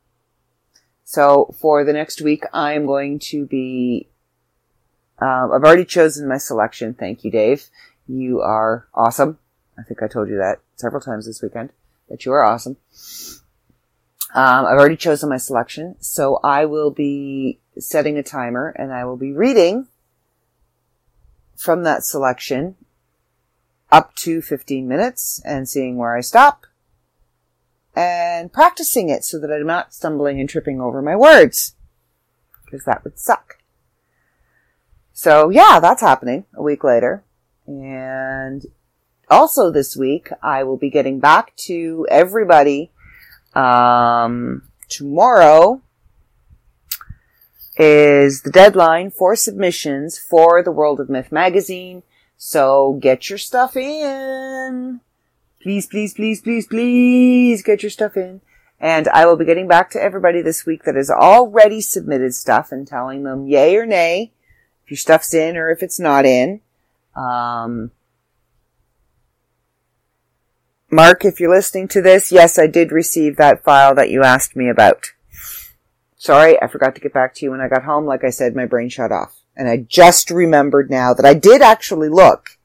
So 1.06 1.56
for 1.58 1.86
the 1.86 1.94
next 1.94 2.20
week, 2.20 2.44
I 2.52 2.74
am 2.74 2.86
going 2.86 3.20
to 3.32 3.46
be, 3.46 4.10
um, 5.20 5.54
I've 5.54 5.64
already 5.64 5.86
chosen 5.86 6.28
my 6.28 6.38
selection. 6.38 6.94
Thank 6.94 7.24
you, 7.24 7.32
Dave. 7.32 7.70
You 8.10 8.42
are 8.42 8.90
awesome. 8.94 9.40
I 9.78 9.84
think 9.84 10.04
I 10.04 10.10
told 10.10 10.28
you 10.28 10.36
that 10.40 10.60
several 10.76 11.02
times 11.02 11.26
this 11.26 11.42
weekend, 11.42 11.70
that 12.10 12.26
you 12.26 12.34
are 12.34 12.44
awesome. 12.44 12.76
Um, 14.34 14.66
I've 14.66 14.78
already 14.78 14.98
chosen 14.98 15.30
my 15.30 15.38
selection, 15.38 15.96
so 16.00 16.40
I 16.44 16.66
will 16.66 16.92
be 16.92 17.60
setting 17.78 18.18
a 18.18 18.24
timer 18.24 18.70
and 18.78 18.94
I 18.94 19.06
will 19.06 19.18
be 19.18 19.32
reading 19.32 19.88
from 21.58 21.84
that 21.84 22.04
selection 22.04 22.76
up 23.92 24.16
to 24.16 24.42
15 24.42 24.88
minutes 24.88 25.42
and 25.44 25.68
seeing 25.68 25.98
where 25.98 26.16
I 26.16 26.22
stop 26.22 26.66
and 27.96 28.54
practicing 28.54 29.10
it 29.10 29.24
so 29.24 29.40
that 29.40 29.52
I'm 29.52 29.66
not 29.66 29.94
stumbling 29.94 30.40
and 30.40 30.48
tripping 30.48 30.80
over 30.80 31.02
my 31.02 31.16
words 31.16 31.76
because 32.64 32.86
that 32.86 33.04
would 33.04 33.18
suck. 33.18 33.58
So 35.12 35.50
yeah, 35.50 35.80
that's 35.82 36.02
happening 36.02 36.46
a 36.54 36.62
week 36.62 36.84
later. 36.84 37.24
And 37.66 38.66
also 39.30 39.72
this 39.72 39.98
week, 39.98 40.30
I 40.42 40.64
will 40.64 40.78
be 40.78 40.90
getting 40.90 41.20
back 41.20 41.56
to 41.68 42.08
everybody 42.10 42.92
um, 43.56 44.64
tomorrow 44.88 45.82
is 47.78 48.42
the 48.42 48.52
deadline 48.52 49.10
for 49.10 49.36
submissions 49.36 50.18
for 50.18 50.62
the 50.62 50.72
World 50.72 51.00
of 51.00 51.10
Myth 51.10 51.32
magazine. 51.32 52.04
So 52.38 53.00
get 53.02 53.30
your 53.30 53.38
stuff 53.38 53.76
in. 53.76 55.02
Please, 55.62 55.88
please, 55.88 56.14
please, 56.14 56.42
please, 56.42 56.68
please 56.68 57.64
get 57.64 57.84
your 57.84 57.90
stuff 57.90 58.16
in. 58.18 58.42
And 58.80 59.08
I 59.10 59.26
will 59.26 59.36
be 59.36 59.46
getting 59.46 59.68
back 59.68 59.90
to 59.92 60.02
everybody 60.02 60.42
this 60.42 60.66
week 60.66 60.84
that 60.84 60.96
has 60.96 61.10
already 61.10 61.82
submitted 61.82 62.34
stuff 62.34 62.72
and 62.72 62.88
telling 62.88 63.24
them 63.24 63.48
yay 63.48 63.76
or 63.76 63.86
nay 63.86 64.32
if 64.84 64.92
your 64.92 64.98
stuff's 64.98 65.34
in 65.34 65.58
or 65.58 65.70
if 65.70 65.84
it's 65.84 66.00
not 66.00 66.26
in. 66.26 66.62
Um, 67.16 67.92
Mark, 70.92 71.24
if 71.26 71.40
you're 71.40 71.54
listening 71.54 71.88
to 71.90 72.02
this, 72.02 72.32
yes, 72.32 72.58
I 72.58 72.68
did 72.68 72.92
receive 72.92 73.36
that 73.38 73.64
file 73.64 73.94
that 73.96 74.10
you 74.10 74.24
asked 74.24 74.56
me 74.56 74.70
about. 74.70 75.12
Sorry, 76.18 76.62
I 76.62 76.68
forgot 76.68 76.96
to 76.96 77.02
get 77.02 77.14
back 77.14 77.34
to 77.36 77.46
you 77.46 77.52
when 77.52 77.62
I 77.62 77.68
got 77.68 77.84
home. 77.84 78.06
Like 78.06 78.24
I 78.24 78.30
said, 78.30 78.56
my 78.56 78.66
brain 78.66 78.90
shut 78.90 79.12
off. 79.12 79.36
And 79.56 79.70
I 79.70 79.78
just 79.78 80.32
remembered 80.32 80.90
now 80.90 81.14
that 81.14 81.26
I 81.26 81.34
did 81.34 81.62
actually 81.62 82.10
look 82.10 82.58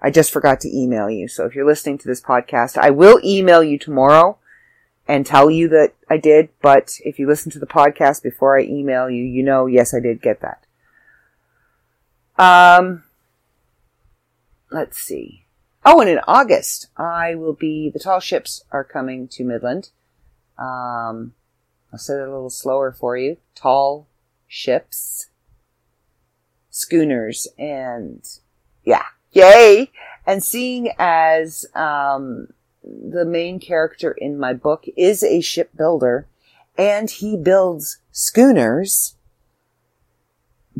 I 0.00 0.10
just 0.10 0.32
forgot 0.32 0.60
to 0.60 0.76
email 0.76 1.10
you. 1.10 1.28
So 1.28 1.44
if 1.44 1.54
you're 1.54 1.66
listening 1.66 1.98
to 1.98 2.08
this 2.08 2.20
podcast, 2.20 2.78
I 2.78 2.90
will 2.90 3.20
email 3.24 3.62
you 3.62 3.78
tomorrow 3.78 4.38
and 5.08 5.26
tell 5.26 5.50
you 5.50 5.68
that 5.68 5.94
I 6.08 6.18
did. 6.18 6.50
But 6.62 6.94
if 7.04 7.18
you 7.18 7.26
listen 7.26 7.50
to 7.52 7.58
the 7.58 7.66
podcast 7.66 8.22
before 8.22 8.58
I 8.58 8.62
email 8.62 9.10
you, 9.10 9.24
you 9.24 9.42
know, 9.42 9.66
yes, 9.66 9.92
I 9.92 10.00
did 10.00 10.22
get 10.22 10.40
that. 10.40 10.64
Um, 12.38 13.02
let's 14.70 14.98
see. 14.98 15.46
Oh, 15.84 16.00
and 16.00 16.10
in 16.10 16.20
August, 16.26 16.88
I 16.96 17.34
will 17.34 17.54
be, 17.54 17.90
the 17.90 17.98
tall 17.98 18.20
ships 18.20 18.62
are 18.70 18.84
coming 18.84 19.28
to 19.28 19.44
Midland. 19.44 19.90
Um, 20.58 21.34
I'll 21.92 21.98
say 21.98 22.14
it 22.14 22.20
a 22.20 22.24
little 22.24 22.50
slower 22.50 22.92
for 22.92 23.16
you. 23.16 23.38
Tall 23.54 24.06
ships, 24.46 25.30
schooners, 26.70 27.48
and 27.58 28.26
yeah, 28.84 29.04
yay! 29.32 29.90
And 30.26 30.42
seeing 30.42 30.90
as, 30.98 31.64
um, 31.74 32.48
the 32.82 33.24
main 33.24 33.58
character 33.60 34.12
in 34.12 34.38
my 34.38 34.52
book 34.52 34.84
is 34.96 35.22
a 35.22 35.40
shipbuilder 35.40 36.26
and 36.76 37.10
he 37.10 37.36
builds 37.36 37.98
schooners, 38.12 39.16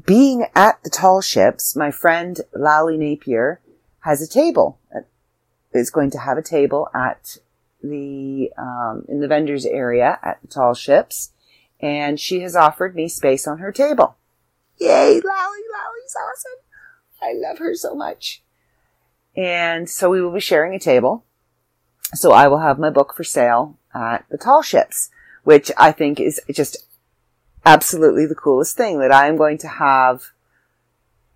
being 0.07 0.47
at 0.55 0.83
the 0.85 0.91
tall 0.91 1.21
ships, 1.21 1.75
my 1.75 1.91
friend 1.91 2.41
Lally 2.55 2.97
Napier 2.97 3.61
has 4.09 4.23
a 4.23 4.27
table. 4.27 4.79
Is 5.73 5.91
going 5.91 6.11
to 6.13 6.19
have 6.19 6.39
a 6.39 6.43
table 6.43 6.89
at 6.95 7.37
the 7.83 8.51
um, 8.57 9.05
in 9.07 9.21
the 9.21 9.29
vendors 9.29 9.67
area 9.67 10.19
at 10.23 10.41
the 10.41 10.49
tall 10.49 10.73
ships, 10.73 11.33
and 11.79 12.19
she 12.19 12.41
has 12.41 12.57
offered 12.57 12.97
me 12.97 13.07
space 13.09 13.47
on 13.47 13.59
her 13.59 13.71
table. 13.71 14.17
Yay, 14.79 15.21
Lally! 15.21 15.63
Lally's 15.75 16.17
awesome. 16.17 16.59
I 17.21 17.35
love 17.35 17.59
her 17.59 17.75
so 17.75 17.95
much. 17.95 18.43
And 19.37 19.91
so 19.91 20.09
we 20.09 20.23
will 20.23 20.33
be 20.33 20.41
sharing 20.41 20.75
a 20.75 20.81
table. 20.81 21.25
So 22.15 22.33
I 22.33 22.49
will 22.49 22.61
have 22.61 22.79
my 22.79 22.89
book 22.89 23.15
for 23.15 23.25
sale 23.25 23.77
at 23.95 24.25
the 24.31 24.39
tall 24.39 24.63
ships, 24.63 25.11
which 25.45 25.71
I 25.77 25.93
think 25.93 26.19
is 26.19 26.41
just 26.51 26.79
absolutely 27.67 28.25
the 28.25 28.35
coolest 28.35 28.75
thing 28.75 29.01
that 29.01 29.13
I 29.13 29.29
am 29.29 29.37
going 29.37 29.59
to 29.59 29.69
have 29.69 30.31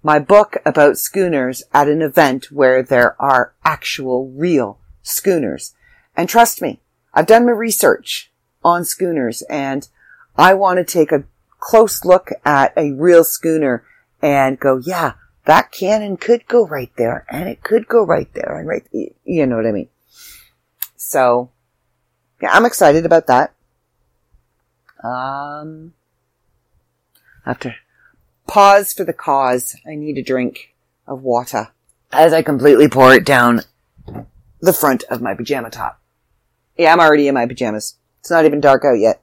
my 0.02 0.18
book 0.18 0.56
about 0.66 0.98
schooners 0.98 1.62
at 1.72 1.88
an 1.88 2.02
event 2.02 2.50
where 2.50 2.82
there 2.82 3.20
are 3.20 3.54
actual 3.64 4.28
real 4.30 4.78
schooners. 5.02 5.74
And 6.16 6.28
trust 6.28 6.60
me, 6.60 6.80
I've 7.14 7.26
done 7.26 7.46
my 7.46 7.52
research 7.52 8.30
on 8.64 8.84
schooners 8.84 9.42
and 9.42 9.88
I 10.36 10.54
want 10.54 10.78
to 10.78 10.84
take 10.84 11.12
a 11.12 11.24
close 11.60 12.04
look 12.04 12.30
at 12.44 12.72
a 12.76 12.92
real 12.92 13.24
schooner 13.24 13.84
and 14.20 14.58
go, 14.58 14.78
yeah, 14.78 15.12
that 15.44 15.72
cannon 15.72 16.16
could 16.16 16.46
go 16.46 16.66
right 16.66 16.90
there 16.96 17.26
and 17.28 17.48
it 17.48 17.62
could 17.62 17.86
go 17.88 18.04
right 18.04 18.32
there 18.34 18.58
and 18.58 18.68
right, 18.68 18.86
you 19.24 19.46
know 19.46 19.56
what 19.56 19.66
I 19.66 19.72
mean? 19.72 19.88
So, 20.96 21.50
yeah, 22.40 22.50
I'm 22.52 22.64
excited 22.64 23.06
about 23.06 23.26
that. 23.28 23.54
Um, 25.04 25.94
after 27.44 27.74
pause 28.46 28.92
for 28.92 29.04
the 29.04 29.12
cause, 29.12 29.76
I 29.86 29.94
need 29.94 30.18
a 30.18 30.22
drink 30.22 30.74
of 31.06 31.22
water 31.22 31.68
as 32.12 32.32
I 32.32 32.42
completely 32.42 32.88
pour 32.88 33.12
it 33.14 33.24
down 33.24 33.62
the 34.60 34.72
front 34.72 35.04
of 35.04 35.22
my 35.22 35.34
pajama 35.34 35.70
top. 35.70 36.00
Yeah, 36.76 36.92
I'm 36.92 37.00
already 37.00 37.28
in 37.28 37.34
my 37.34 37.46
pajamas. 37.46 37.96
It's 38.20 38.30
not 38.30 38.44
even 38.44 38.60
dark 38.60 38.84
out 38.84 38.98
yet. 38.98 39.22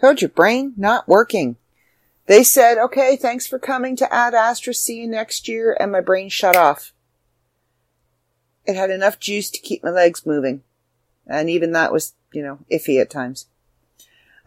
Told 0.00 0.22
your 0.22 0.30
brain 0.30 0.74
not 0.76 1.08
working. 1.08 1.56
They 2.26 2.44
said, 2.44 2.78
okay, 2.78 3.16
thanks 3.16 3.48
for 3.48 3.58
coming 3.58 3.96
to 3.96 4.14
Ad 4.14 4.34
Astra. 4.34 4.72
See 4.72 5.00
you 5.00 5.08
next 5.08 5.48
year. 5.48 5.76
And 5.80 5.90
my 5.90 6.00
brain 6.00 6.28
shut 6.28 6.54
off. 6.54 6.92
It 8.64 8.76
had 8.76 8.90
enough 8.90 9.18
juice 9.18 9.50
to 9.50 9.60
keep 9.60 9.82
my 9.82 9.90
legs 9.90 10.24
moving. 10.24 10.62
And 11.32 11.48
even 11.48 11.72
that 11.72 11.92
was, 11.92 12.12
you 12.32 12.42
know, 12.42 12.58
iffy 12.70 13.00
at 13.00 13.10
times. 13.10 13.46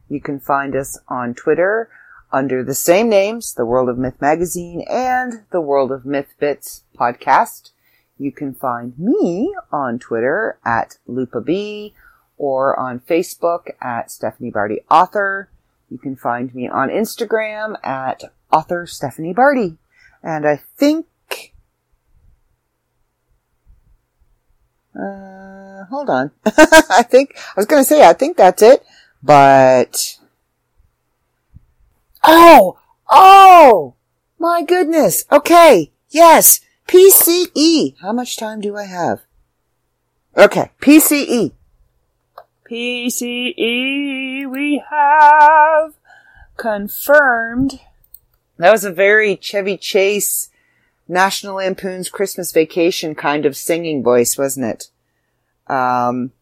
You 0.09 0.21
can 0.21 0.41
find 0.41 0.77
us 0.77 0.99
on 1.09 1.35
Twitter 1.35 1.89
under 2.33 2.65
the 2.65 2.75
same 2.75 3.09
names, 3.09 3.55
The 3.55 3.65
World 3.65 3.89
of 3.89 3.97
Myth 3.97 4.21
Magazine 4.21 4.85
and 4.89 5.45
The 5.51 5.61
World 5.61 5.93
of 5.93 6.05
Myth 6.05 6.35
Bits 6.39 6.83
Podcast. 6.99 7.71
You 8.19 8.33
can 8.33 8.55
find 8.55 8.99
me 8.99 9.55
on 9.73 9.99
Twitter 9.99 10.59
at 10.65 10.99
Lupa 11.07 11.41
B 11.41 11.95
or 12.37 12.79
on 12.79 13.01
Facebook 13.01 13.71
at 13.81 14.11
Stephanie 14.11 14.51
Barty 14.51 14.81
Author. 14.91 15.49
You 15.91 15.99
can 15.99 16.17
find 16.17 16.55
me 16.55 16.69
on 16.69 16.89
Instagram 16.89 17.77
at 17.85 18.25
author 18.53 18.87
Stephanie 18.87 19.33
Barty. 19.33 19.77
And 20.23 20.47
I 20.47 20.61
think, 20.77 21.07
uh, 24.95 25.85
hold 25.85 26.11
on. 26.11 26.31
I 26.47 27.05
think, 27.09 27.37
I 27.37 27.53
was 27.57 27.67
going 27.67 27.83
to 27.83 27.89
say, 27.89 28.07
I 28.07 28.13
think 28.13 28.37
that's 28.37 28.63
it. 28.63 28.85
But, 29.25 30.19
oh, 32.23 32.79
oh, 33.11 33.95
my 34.39 34.63
goodness. 34.63 35.25
Okay. 35.33 35.93
Yes. 36.11 36.61
PCE. 36.87 37.97
How 38.03 38.13
much 38.13 38.37
time 38.37 38.61
do 38.61 38.77
I 38.77 38.85
have? 38.85 39.23
Okay. 40.37 40.73
PCE. 40.83 41.53
PCE 42.71 44.51
we 44.51 44.83
have 44.91 45.95
confirmed. 46.59 47.81
That 48.59 48.73
was 48.73 48.85
a 48.85 48.93
very 48.93 49.39
Chevy 49.41 49.79
Chase 49.79 50.51
National 51.09 51.57
Lampoon's 51.57 52.11
Christmas 52.11 52.53
Vacation 52.53 53.15
kind 53.15 53.47
of 53.47 53.57
singing 53.57 54.03
voice, 54.03 54.37
wasn't 54.37 54.67
it? 54.67 55.73
Um, 55.73 56.33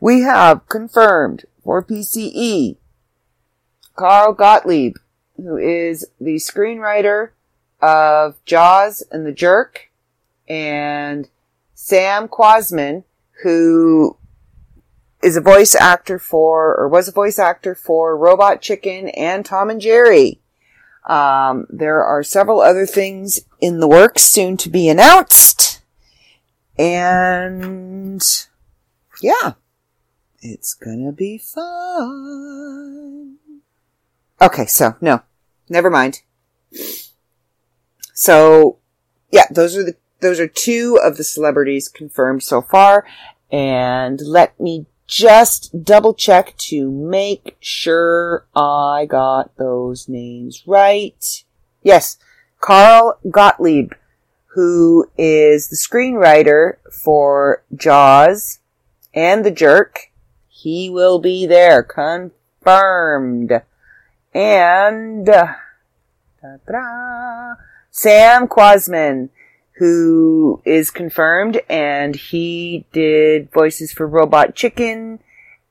we 0.00 0.22
have 0.22 0.66
confirmed 0.68 1.44
for 1.62 1.84
PCE 1.84 2.76
Carl 3.94 4.32
Gottlieb, 4.32 4.96
who 5.36 5.56
is 5.56 6.06
the 6.18 6.36
screenwriter 6.36 7.30
of 7.82 8.42
Jaws 8.44 9.02
and 9.10 9.26
the 9.26 9.32
Jerk, 9.32 9.90
and 10.48 11.28
Sam 11.74 12.28
Kwasman, 12.28 13.04
who 13.42 14.16
is 15.22 15.36
a 15.36 15.40
voice 15.42 15.74
actor 15.74 16.18
for, 16.18 16.74
or 16.74 16.88
was 16.88 17.08
a 17.08 17.12
voice 17.12 17.38
actor 17.38 17.74
for 17.74 18.16
Robot 18.16 18.62
Chicken 18.62 19.08
and 19.10 19.44
Tom 19.44 19.68
and 19.68 19.80
Jerry. 19.80 20.40
Um, 21.06 21.66
there 21.68 22.02
are 22.02 22.22
several 22.22 22.60
other 22.60 22.86
things 22.86 23.40
in 23.60 23.80
the 23.80 23.88
works 23.88 24.22
soon 24.22 24.56
to 24.58 24.70
be 24.70 24.88
announced. 24.88 25.82
And 26.78 28.22
yeah, 29.22 29.54
it's 30.40 30.74
gonna 30.74 31.12
be 31.12 31.38
fun. 31.38 33.36
Okay, 34.40 34.66
so 34.66 34.94
no, 35.00 35.22
never 35.68 35.90
mind. 35.90 36.22
So 38.14 38.78
yeah, 39.30 39.46
those 39.50 39.76
are 39.76 39.84
the, 39.84 39.96
those 40.20 40.40
are 40.40 40.48
two 40.48 40.98
of 41.02 41.16
the 41.16 41.24
celebrities 41.24 41.88
confirmed 41.88 42.42
so 42.42 42.62
far. 42.62 43.06
And 43.50 44.20
let 44.22 44.58
me 44.60 44.86
just 45.06 45.84
double 45.84 46.14
check 46.14 46.56
to 46.56 46.90
make 46.90 47.56
sure 47.58 48.46
I 48.54 49.06
got 49.08 49.56
those 49.56 50.08
names 50.08 50.62
right. 50.66 51.44
Yes, 51.82 52.16
Carl 52.60 53.18
Gottlieb, 53.28 53.92
who 54.54 55.10
is 55.18 55.68
the 55.68 55.76
screenwriter 55.76 56.74
for 56.92 57.64
Jaws 57.74 58.60
and 59.12 59.44
The 59.44 59.50
Jerk. 59.50 60.09
He 60.62 60.90
will 60.90 61.18
be 61.18 61.46
there, 61.46 61.82
confirmed. 61.82 63.62
And, 64.34 65.28
uh, 65.28 65.54
Sam 67.90 68.46
Kwasman, 68.46 69.30
who 69.78 70.60
is 70.66 70.90
confirmed, 70.90 71.62
and 71.70 72.14
he 72.14 72.84
did 72.92 73.50
voices 73.50 73.90
for 73.90 74.06
Robot 74.06 74.54
Chicken 74.54 75.20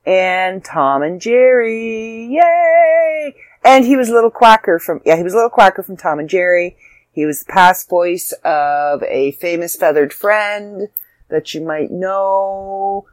and 0.08 0.66
Tom 0.66 1.04
and 1.04 1.22
Jerry. 1.22 2.26
Yay! 2.26 3.36
And 3.64 3.86
he 3.86 3.96
was 3.96 4.10
a 4.10 4.14
little 4.14 4.32
quacker 4.32 4.80
from, 4.80 5.02
yeah, 5.06 5.18
he 5.18 5.24
was 5.24 5.34
a 5.34 5.36
little 5.36 5.52
quacker 5.52 5.84
from 5.84 5.98
Tom 5.98 6.18
and 6.18 6.28
Jerry. 6.28 6.78
He 7.12 7.28
was 7.28 7.42
the 7.42 7.54
past 7.54 7.88
voice 7.88 8.32
of 8.44 9.04
a 9.04 9.34
famous 9.34 9.76
feathered 9.76 10.14
friend 10.14 10.90
that 11.30 11.54
you 11.54 11.62
might 11.62 11.92
know. 11.92 13.06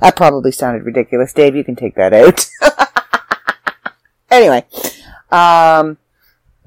That 0.00 0.16
probably 0.16 0.52
sounded 0.52 0.84
ridiculous. 0.84 1.32
Dave, 1.32 1.56
you 1.56 1.64
can 1.64 1.76
take 1.76 1.94
that 1.94 2.12
out. 2.12 2.48
anyway, 4.30 4.64
um, 5.30 5.98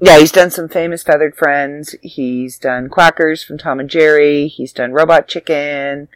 yeah, 0.00 0.18
he's 0.18 0.32
done 0.32 0.50
some 0.50 0.68
famous 0.68 1.02
feathered 1.02 1.36
friends. 1.36 1.94
He's 2.02 2.58
done 2.58 2.88
Quackers 2.88 3.44
from 3.44 3.58
Tom 3.58 3.80
and 3.80 3.90
Jerry. 3.90 4.48
He's 4.48 4.72
done 4.72 4.92
Robot 4.92 5.28
Chicken. 5.28 6.08